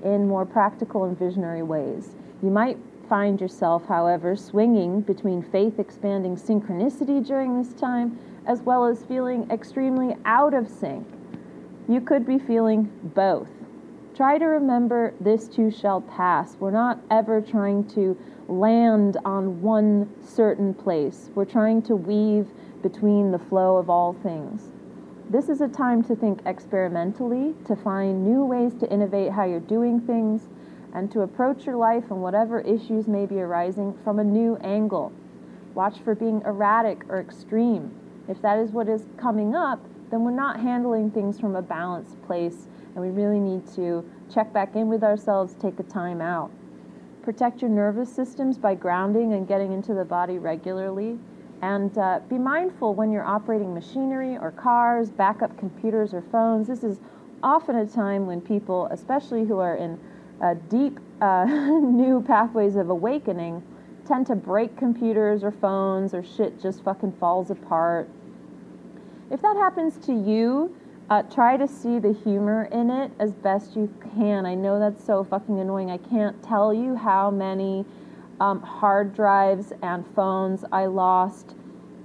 in 0.03 0.27
more 0.27 0.45
practical 0.45 1.05
and 1.05 1.17
visionary 1.17 1.63
ways. 1.63 2.15
You 2.43 2.51
might 2.51 2.77
find 3.09 3.41
yourself, 3.41 3.87
however, 3.87 4.35
swinging 4.35 5.01
between 5.01 5.41
faith 5.41 5.79
expanding 5.79 6.35
synchronicity 6.35 7.25
during 7.25 7.57
this 7.57 7.73
time 7.73 8.19
as 8.45 8.61
well 8.61 8.85
as 8.85 9.03
feeling 9.03 9.49
extremely 9.49 10.15
out 10.25 10.53
of 10.53 10.67
sync. 10.67 11.07
You 11.87 12.01
could 12.01 12.25
be 12.25 12.39
feeling 12.39 12.91
both. 13.03 13.49
Try 14.15 14.37
to 14.37 14.45
remember 14.45 15.13
this 15.19 15.47
too 15.47 15.71
shall 15.71 16.01
pass. 16.01 16.55
We're 16.59 16.71
not 16.71 16.99
ever 17.09 17.41
trying 17.41 17.87
to 17.89 18.17
land 18.47 19.17
on 19.25 19.61
one 19.61 20.13
certain 20.21 20.73
place. 20.73 21.29
We're 21.33 21.45
trying 21.45 21.81
to 21.83 21.95
weave 21.95 22.47
between 22.81 23.31
the 23.31 23.39
flow 23.39 23.77
of 23.77 23.89
all 23.89 24.13
things. 24.13 24.71
This 25.29 25.49
is 25.49 25.61
a 25.61 25.67
time 25.67 26.03
to 26.03 26.15
think 26.15 26.41
experimentally, 26.45 27.55
to 27.65 27.75
find 27.75 28.23
new 28.23 28.45
ways 28.45 28.75
to 28.75 28.91
innovate 28.91 29.31
how 29.31 29.45
you're 29.45 29.59
doing 29.59 29.99
things, 30.01 30.49
and 30.93 31.11
to 31.11 31.21
approach 31.21 31.65
your 31.65 31.77
life 31.77 32.11
and 32.11 32.21
whatever 32.21 32.59
issues 32.59 33.07
may 33.07 33.25
be 33.25 33.39
arising 33.39 33.97
from 34.03 34.19
a 34.19 34.23
new 34.23 34.57
angle. 34.57 35.11
Watch 35.73 35.99
for 36.01 36.13
being 36.13 36.43
erratic 36.45 37.03
or 37.09 37.19
extreme. 37.19 37.95
If 38.27 38.41
that 38.41 38.59
is 38.59 38.71
what 38.71 38.87
is 38.87 39.05
coming 39.17 39.55
up, 39.55 39.87
then 40.09 40.23
we're 40.23 40.31
not 40.31 40.59
handling 40.59 41.11
things 41.11 41.39
from 41.39 41.55
a 41.55 41.61
balanced 41.61 42.21
place, 42.23 42.67
and 42.95 43.03
we 43.03 43.09
really 43.09 43.39
need 43.39 43.67
to 43.75 44.05
check 44.33 44.53
back 44.53 44.75
in 44.75 44.87
with 44.87 45.03
ourselves, 45.03 45.55
take 45.59 45.79
a 45.79 45.83
time 45.83 46.21
out. 46.21 46.51
Protect 47.23 47.61
your 47.61 47.71
nervous 47.71 48.13
systems 48.13 48.57
by 48.57 48.75
grounding 48.75 49.33
and 49.33 49.47
getting 49.47 49.71
into 49.71 49.93
the 49.93 50.05
body 50.05 50.37
regularly. 50.37 51.17
And 51.61 51.97
uh, 51.97 52.19
be 52.29 52.37
mindful 52.37 52.93
when 52.93 53.11
you're 53.11 53.23
operating 53.23 53.73
machinery 53.73 54.37
or 54.37 54.51
cars, 54.51 55.09
backup 55.09 55.57
computers 55.57 56.13
or 56.13 56.21
phones. 56.21 56.67
This 56.67 56.83
is 56.83 56.99
often 57.41 57.77
a 57.77 57.87
time 57.87 58.25
when 58.25 58.41
people, 58.41 58.87
especially 58.91 59.45
who 59.45 59.59
are 59.59 59.77
in 59.77 59.97
uh, 60.41 60.55
deep 60.69 60.99
uh, 61.21 61.45
new 61.47 62.21
pathways 62.21 62.75
of 62.75 62.89
awakening, 62.89 63.63
tend 64.05 64.27
to 64.27 64.35
break 64.35 64.75
computers 64.75 65.43
or 65.43 65.51
phones 65.51 66.13
or 66.13 66.23
shit 66.23 66.61
just 66.61 66.83
fucking 66.83 67.13
falls 67.13 67.49
apart. 67.49 68.09
If 69.29 69.41
that 69.41 69.55
happens 69.55 69.97
to 70.05 70.13
you, 70.13 70.75
uh, 71.09 71.23
try 71.23 71.57
to 71.57 71.67
see 71.67 71.99
the 71.99 72.13
humor 72.13 72.65
in 72.71 72.89
it 72.89 73.11
as 73.19 73.33
best 73.33 73.75
you 73.75 73.93
can. 74.15 74.45
I 74.45 74.55
know 74.55 74.79
that's 74.79 75.03
so 75.03 75.23
fucking 75.23 75.59
annoying. 75.59 75.91
I 75.91 75.97
can't 75.97 76.41
tell 76.43 76.73
you 76.73 76.95
how 76.95 77.29
many 77.31 77.85
um, 78.39 78.61
hard 78.61 79.13
drives 79.13 79.73
and 79.81 80.05
phones 80.15 80.65
I 80.71 80.85
lost 80.85 81.55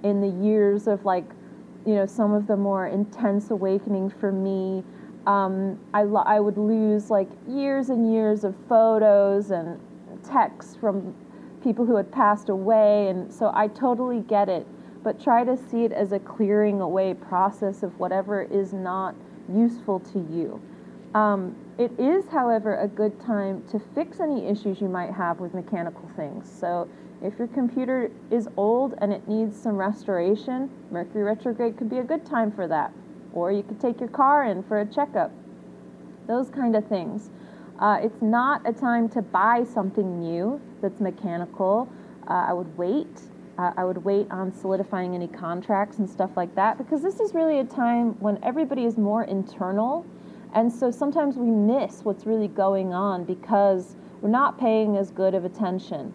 in 0.02 0.20
the 0.20 0.28
years 0.28 0.86
of 0.86 1.04
like, 1.04 1.24
you 1.84 1.94
know, 1.94 2.06
some 2.06 2.32
of 2.32 2.46
the 2.46 2.56
more 2.56 2.86
intense 2.86 3.50
awakening 3.50 4.10
for 4.10 4.30
me. 4.30 4.84
Um, 5.26 5.78
I, 5.92 6.04
lo- 6.04 6.24
I 6.24 6.40
would 6.40 6.58
lose 6.58 7.10
like 7.10 7.28
years 7.46 7.88
and 7.90 8.12
years 8.12 8.44
of 8.44 8.54
photos 8.68 9.50
and 9.50 9.80
texts 10.24 10.76
from 10.76 11.14
people 11.68 11.84
who 11.84 11.96
had 11.96 12.10
passed 12.10 12.48
away. 12.48 13.08
And 13.08 13.32
so 13.32 13.50
I 13.54 13.68
totally 13.68 14.20
get 14.20 14.48
it 14.48 14.66
but 15.02 15.22
try 15.22 15.44
to 15.44 15.56
see 15.56 15.84
it 15.84 15.92
as 15.92 16.12
a 16.12 16.18
clearing 16.18 16.80
away 16.80 17.14
process 17.14 17.82
of 17.82 17.98
whatever 17.98 18.42
is 18.42 18.72
not 18.72 19.14
useful 19.50 20.00
to 20.00 20.18
you. 20.18 20.60
Um, 21.14 21.56
it 21.78 21.98
is, 21.98 22.28
however, 22.28 22.78
a 22.78 22.88
good 22.88 23.18
time 23.20 23.62
to 23.70 23.80
fix 23.94 24.20
any 24.20 24.46
issues 24.46 24.80
you 24.80 24.88
might 24.88 25.12
have 25.12 25.40
with 25.40 25.54
mechanical 25.54 26.10
things. 26.16 26.50
So, 26.60 26.88
if 27.22 27.38
your 27.38 27.48
computer 27.48 28.10
is 28.30 28.48
old 28.56 28.94
and 28.98 29.12
it 29.12 29.26
needs 29.26 29.58
some 29.58 29.76
restoration, 29.76 30.70
Mercury 30.90 31.24
retrograde 31.24 31.76
could 31.76 31.88
be 31.88 31.98
a 31.98 32.04
good 32.04 32.24
time 32.26 32.52
for 32.52 32.68
that. 32.68 32.92
Or 33.32 33.50
you 33.50 33.62
could 33.62 33.80
take 33.80 34.00
your 34.00 34.10
car 34.10 34.44
in 34.44 34.62
for 34.62 34.80
a 34.80 34.86
checkup. 34.86 35.32
Those 36.26 36.50
kind 36.50 36.76
of 36.76 36.86
things. 36.86 37.30
Uh, 37.78 37.98
it's 38.02 38.20
not 38.20 38.60
a 38.68 38.72
time 38.72 39.08
to 39.08 39.22
buy 39.22 39.64
something 39.64 40.20
new 40.20 40.60
that's 40.82 41.00
mechanical. 41.00 41.92
Uh, 42.26 42.46
I 42.48 42.52
would 42.52 42.76
wait 42.76 43.06
uh, 43.58 43.72
I 43.76 43.84
would 43.84 44.04
wait 44.04 44.28
on 44.30 44.52
solidifying 44.52 45.14
any 45.14 45.26
contracts 45.26 45.98
and 45.98 46.08
stuff 46.08 46.36
like 46.36 46.54
that 46.54 46.78
because 46.78 47.02
this 47.02 47.18
is 47.18 47.34
really 47.34 47.58
a 47.58 47.64
time 47.64 48.18
when 48.20 48.38
everybody 48.42 48.84
is 48.84 48.96
more 48.96 49.24
internal. 49.24 50.06
And 50.54 50.72
so 50.72 50.90
sometimes 50.90 51.36
we 51.36 51.50
miss 51.50 52.04
what's 52.04 52.24
really 52.24 52.48
going 52.48 52.94
on 52.94 53.24
because 53.24 53.96
we're 54.22 54.30
not 54.30 54.58
paying 54.58 54.96
as 54.96 55.10
good 55.10 55.34
of 55.34 55.44
attention. 55.44 56.14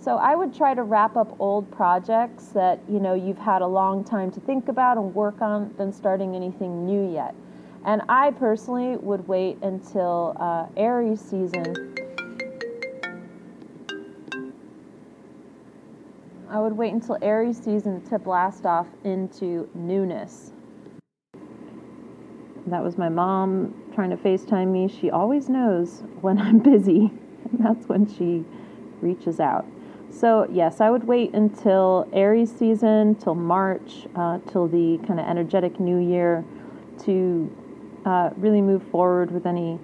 So 0.00 0.16
I 0.16 0.34
would 0.34 0.54
try 0.54 0.72
to 0.72 0.82
wrap 0.82 1.16
up 1.16 1.36
old 1.38 1.70
projects 1.70 2.46
that 2.48 2.80
you 2.88 2.98
know 2.98 3.12
you've 3.12 3.38
had 3.38 3.60
a 3.60 3.66
long 3.66 4.02
time 4.02 4.30
to 4.32 4.40
think 4.40 4.68
about 4.68 4.96
and 4.96 5.14
work 5.14 5.42
on 5.42 5.74
than 5.76 5.92
starting 5.92 6.34
anything 6.34 6.86
new 6.86 7.12
yet. 7.12 7.34
And 7.84 8.02
I 8.08 8.30
personally 8.32 8.96
would 8.96 9.26
wait 9.26 9.58
until 9.62 10.36
uh, 10.38 10.66
Aries 10.76 11.20
season 11.20 11.90
I 16.50 16.58
would 16.58 16.72
wait 16.72 16.92
until 16.92 17.16
Aries 17.22 17.58
season 17.62 18.02
to 18.06 18.18
blast 18.18 18.66
off 18.66 18.88
into 19.04 19.70
newness. 19.72 20.52
That 22.66 22.82
was 22.82 22.98
my 22.98 23.08
mom 23.08 23.72
trying 23.94 24.10
to 24.10 24.16
FaceTime 24.16 24.66
me. 24.72 24.88
She 24.88 25.10
always 25.10 25.48
knows 25.48 26.02
when 26.20 26.40
I'm 26.40 26.58
busy, 26.58 27.12
and 27.52 27.64
that's 27.64 27.86
when 27.86 28.04
she 28.04 28.44
reaches 29.00 29.38
out. 29.38 29.64
So, 30.10 30.48
yes, 30.50 30.80
I 30.80 30.90
would 30.90 31.04
wait 31.04 31.34
until 31.34 32.08
Aries 32.12 32.50
season, 32.50 33.14
till 33.14 33.36
March, 33.36 34.08
uh, 34.16 34.40
till 34.48 34.66
the 34.66 34.98
kind 35.06 35.20
of 35.20 35.26
energetic 35.26 35.78
new 35.78 35.98
year 35.98 36.44
to 37.04 37.48
uh, 38.04 38.30
really 38.36 38.60
move 38.60 38.82
forward 38.90 39.30
with 39.30 39.46
any 39.46 39.78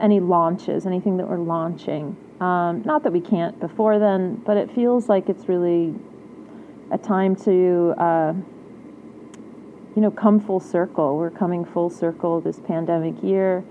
any 0.00 0.18
launches, 0.18 0.86
anything 0.86 1.18
that 1.18 1.28
we're 1.28 1.38
launching. 1.38 2.16
Um, 2.40 2.82
not 2.86 3.02
that 3.02 3.12
we 3.12 3.20
can't 3.20 3.60
before 3.60 3.98
then, 3.98 4.36
but 4.46 4.56
it 4.56 4.70
feels 4.74 5.10
like 5.10 5.28
it's 5.28 5.46
really 5.46 5.94
a 6.90 6.96
time 6.96 7.36
to, 7.36 7.94
uh, 7.98 8.32
you 9.94 10.02
know, 10.02 10.10
come 10.10 10.40
full 10.40 10.60
circle. 10.60 11.18
We're 11.18 11.30
coming 11.30 11.66
full 11.66 11.90
circle 11.90 12.40
this 12.40 12.58
pandemic 12.60 13.22
year. 13.22 13.62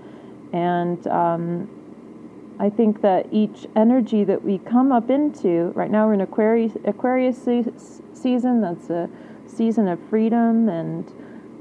And 0.52 1.04
um, 1.08 2.56
I 2.60 2.70
think 2.70 3.02
that 3.02 3.26
each 3.32 3.66
energy 3.74 4.22
that 4.24 4.44
we 4.44 4.58
come 4.58 4.92
up 4.92 5.10
into, 5.10 5.72
right 5.74 5.90
now 5.90 6.06
we're 6.06 6.14
in 6.14 6.20
Aquarius, 6.20 6.76
Aquarius 6.84 7.42
se- 7.42 7.72
season, 8.14 8.60
that's 8.60 8.88
a 8.88 9.10
season 9.46 9.88
of 9.88 9.98
freedom 10.08 10.68
and, 10.68 11.12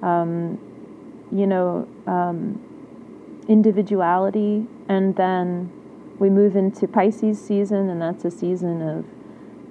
um, 0.04 0.60
you 1.32 1.48
know, 1.48 1.88
um, 2.08 2.62
individuality. 3.48 4.66
And 4.88 5.16
then 5.16 5.72
we 6.20 6.30
move 6.30 6.56
into 6.56 6.88
Pisces 6.88 7.40
season, 7.44 7.90
and 7.90 8.02
that's 8.02 8.26
a 8.26 8.32
season 8.32 8.82
of 8.82 9.06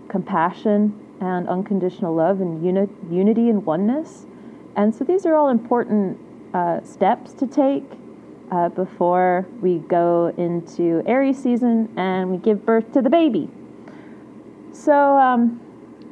compassion 0.08 0.98
and 1.20 1.48
unconditional 1.48 2.14
love 2.14 2.40
and 2.40 2.64
uni- 2.64 2.88
unity 3.10 3.48
and 3.48 3.64
oneness. 3.64 4.26
And 4.76 4.94
so 4.94 5.04
these 5.04 5.26
are 5.26 5.34
all 5.34 5.48
important 5.48 6.18
uh, 6.54 6.82
steps 6.82 7.32
to 7.34 7.46
take 7.46 7.84
uh, 8.50 8.68
before 8.70 9.46
we 9.60 9.78
go 9.78 10.32
into 10.38 11.02
Aries 11.06 11.42
season 11.42 11.92
and 11.96 12.30
we 12.30 12.38
give 12.38 12.64
birth 12.64 12.92
to 12.92 13.02
the 13.02 13.10
baby. 13.10 13.50
So, 14.72 15.18
um, 15.18 15.60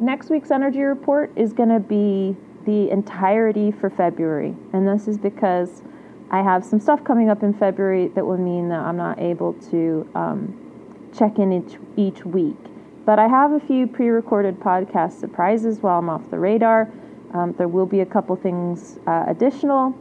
next 0.00 0.28
week's 0.28 0.50
energy 0.50 0.80
report 0.80 1.32
is 1.36 1.52
going 1.52 1.68
to 1.68 1.80
be 1.80 2.36
the 2.66 2.90
entirety 2.90 3.70
for 3.70 3.88
February. 3.88 4.54
And 4.72 4.86
this 4.86 5.08
is 5.08 5.16
because 5.16 5.82
I 6.30 6.42
have 6.42 6.64
some 6.64 6.80
stuff 6.80 7.04
coming 7.04 7.30
up 7.30 7.42
in 7.42 7.54
February 7.54 8.08
that 8.08 8.26
will 8.26 8.36
mean 8.36 8.68
that 8.68 8.80
I'm 8.80 8.96
not 8.96 9.20
able 9.20 9.54
to 9.70 10.08
um, 10.14 11.10
check 11.16 11.38
in 11.38 11.52
each, 11.52 11.78
each 11.96 12.24
week. 12.24 12.56
But 13.04 13.20
I 13.20 13.28
have 13.28 13.52
a 13.52 13.60
few 13.60 13.86
pre 13.86 14.08
recorded 14.08 14.58
podcast 14.58 15.20
surprises 15.20 15.78
while 15.78 16.00
I'm 16.00 16.10
off 16.10 16.28
the 16.30 16.38
radar. 16.38 16.90
Um, 17.32 17.54
there 17.56 17.68
will 17.68 17.86
be 17.86 18.00
a 18.00 18.06
couple 18.06 18.34
things 18.34 18.98
uh, 19.06 19.24
additional, 19.28 19.96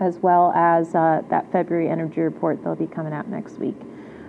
as 0.00 0.18
well 0.18 0.52
as 0.56 0.94
uh, 0.94 1.22
that 1.30 1.50
February 1.52 1.88
energy 1.88 2.20
report 2.20 2.58
that'll 2.58 2.74
be 2.74 2.86
coming 2.86 3.12
out 3.12 3.28
next 3.28 3.58
week. 3.58 3.76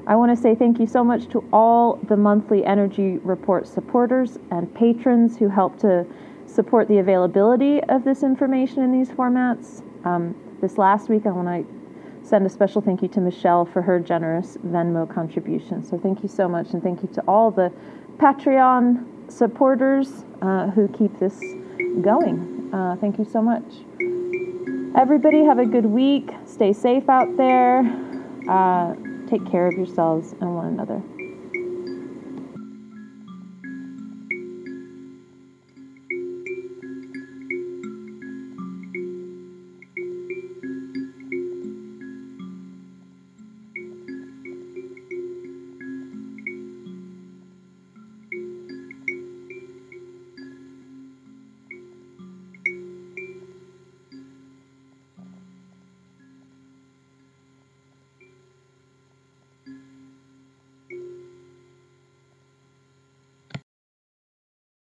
I 0.06 0.16
want 0.16 0.36
to 0.36 0.42
say 0.42 0.56
thank 0.56 0.80
you 0.80 0.88
so 0.88 1.04
much 1.04 1.28
to 1.30 1.44
all 1.52 1.96
the 2.08 2.16
monthly 2.16 2.64
energy 2.64 3.18
report 3.24 3.68
supporters 3.68 4.38
and 4.52 4.74
patrons 4.74 5.38
who 5.38 5.50
help 5.50 5.80
to 5.80 6.06
support 6.48 6.88
the 6.88 6.98
availability 6.98 7.84
of 7.84 8.04
this 8.04 8.24
information 8.24 8.82
in 8.84 8.92
these 8.92 9.10
formats. 9.10 9.84
Um, 10.06 10.36
this 10.62 10.78
last 10.78 11.10
week, 11.10 11.26
I 11.26 11.32
want 11.32 11.48
to 11.48 12.28
send 12.28 12.46
a 12.46 12.50
special 12.50 12.82
thank 12.82 13.02
you 13.02 13.08
to 13.10 13.22
Michelle 13.22 13.66
for 13.66 13.82
her 13.82 14.00
generous 14.00 14.58
Venmo 14.66 15.14
contribution. 15.14 15.84
So 15.84 15.98
thank 15.98 16.24
you 16.24 16.30
so 16.30 16.48
much, 16.48 16.72
and 16.72 16.82
thank 16.82 17.04
you 17.04 17.10
to 17.14 17.22
all 17.22 17.52
the 17.52 17.72
Patreon 18.18 19.32
supporters 19.32 20.26
uh, 20.42 20.70
who 20.72 20.88
keep 20.88 21.20
this 21.20 21.40
going. 22.02 22.70
Uh, 22.74 22.96
thank 23.00 23.18
you 23.18 23.26
so 23.26 23.42
much. 23.42 23.64
Everybody, 24.98 25.44
have 25.44 25.60
a 25.60 25.66
good 25.66 25.86
week. 25.86 26.32
Stay 26.46 26.74
safe 26.74 27.08
out 27.08 27.38
there. 27.38 27.80
Uh, 28.50 28.96
take 29.28 29.46
care 29.46 29.68
of 29.68 29.74
yourselves 29.74 30.34
and 30.42 30.56
one 30.56 30.68
another. 30.68 31.02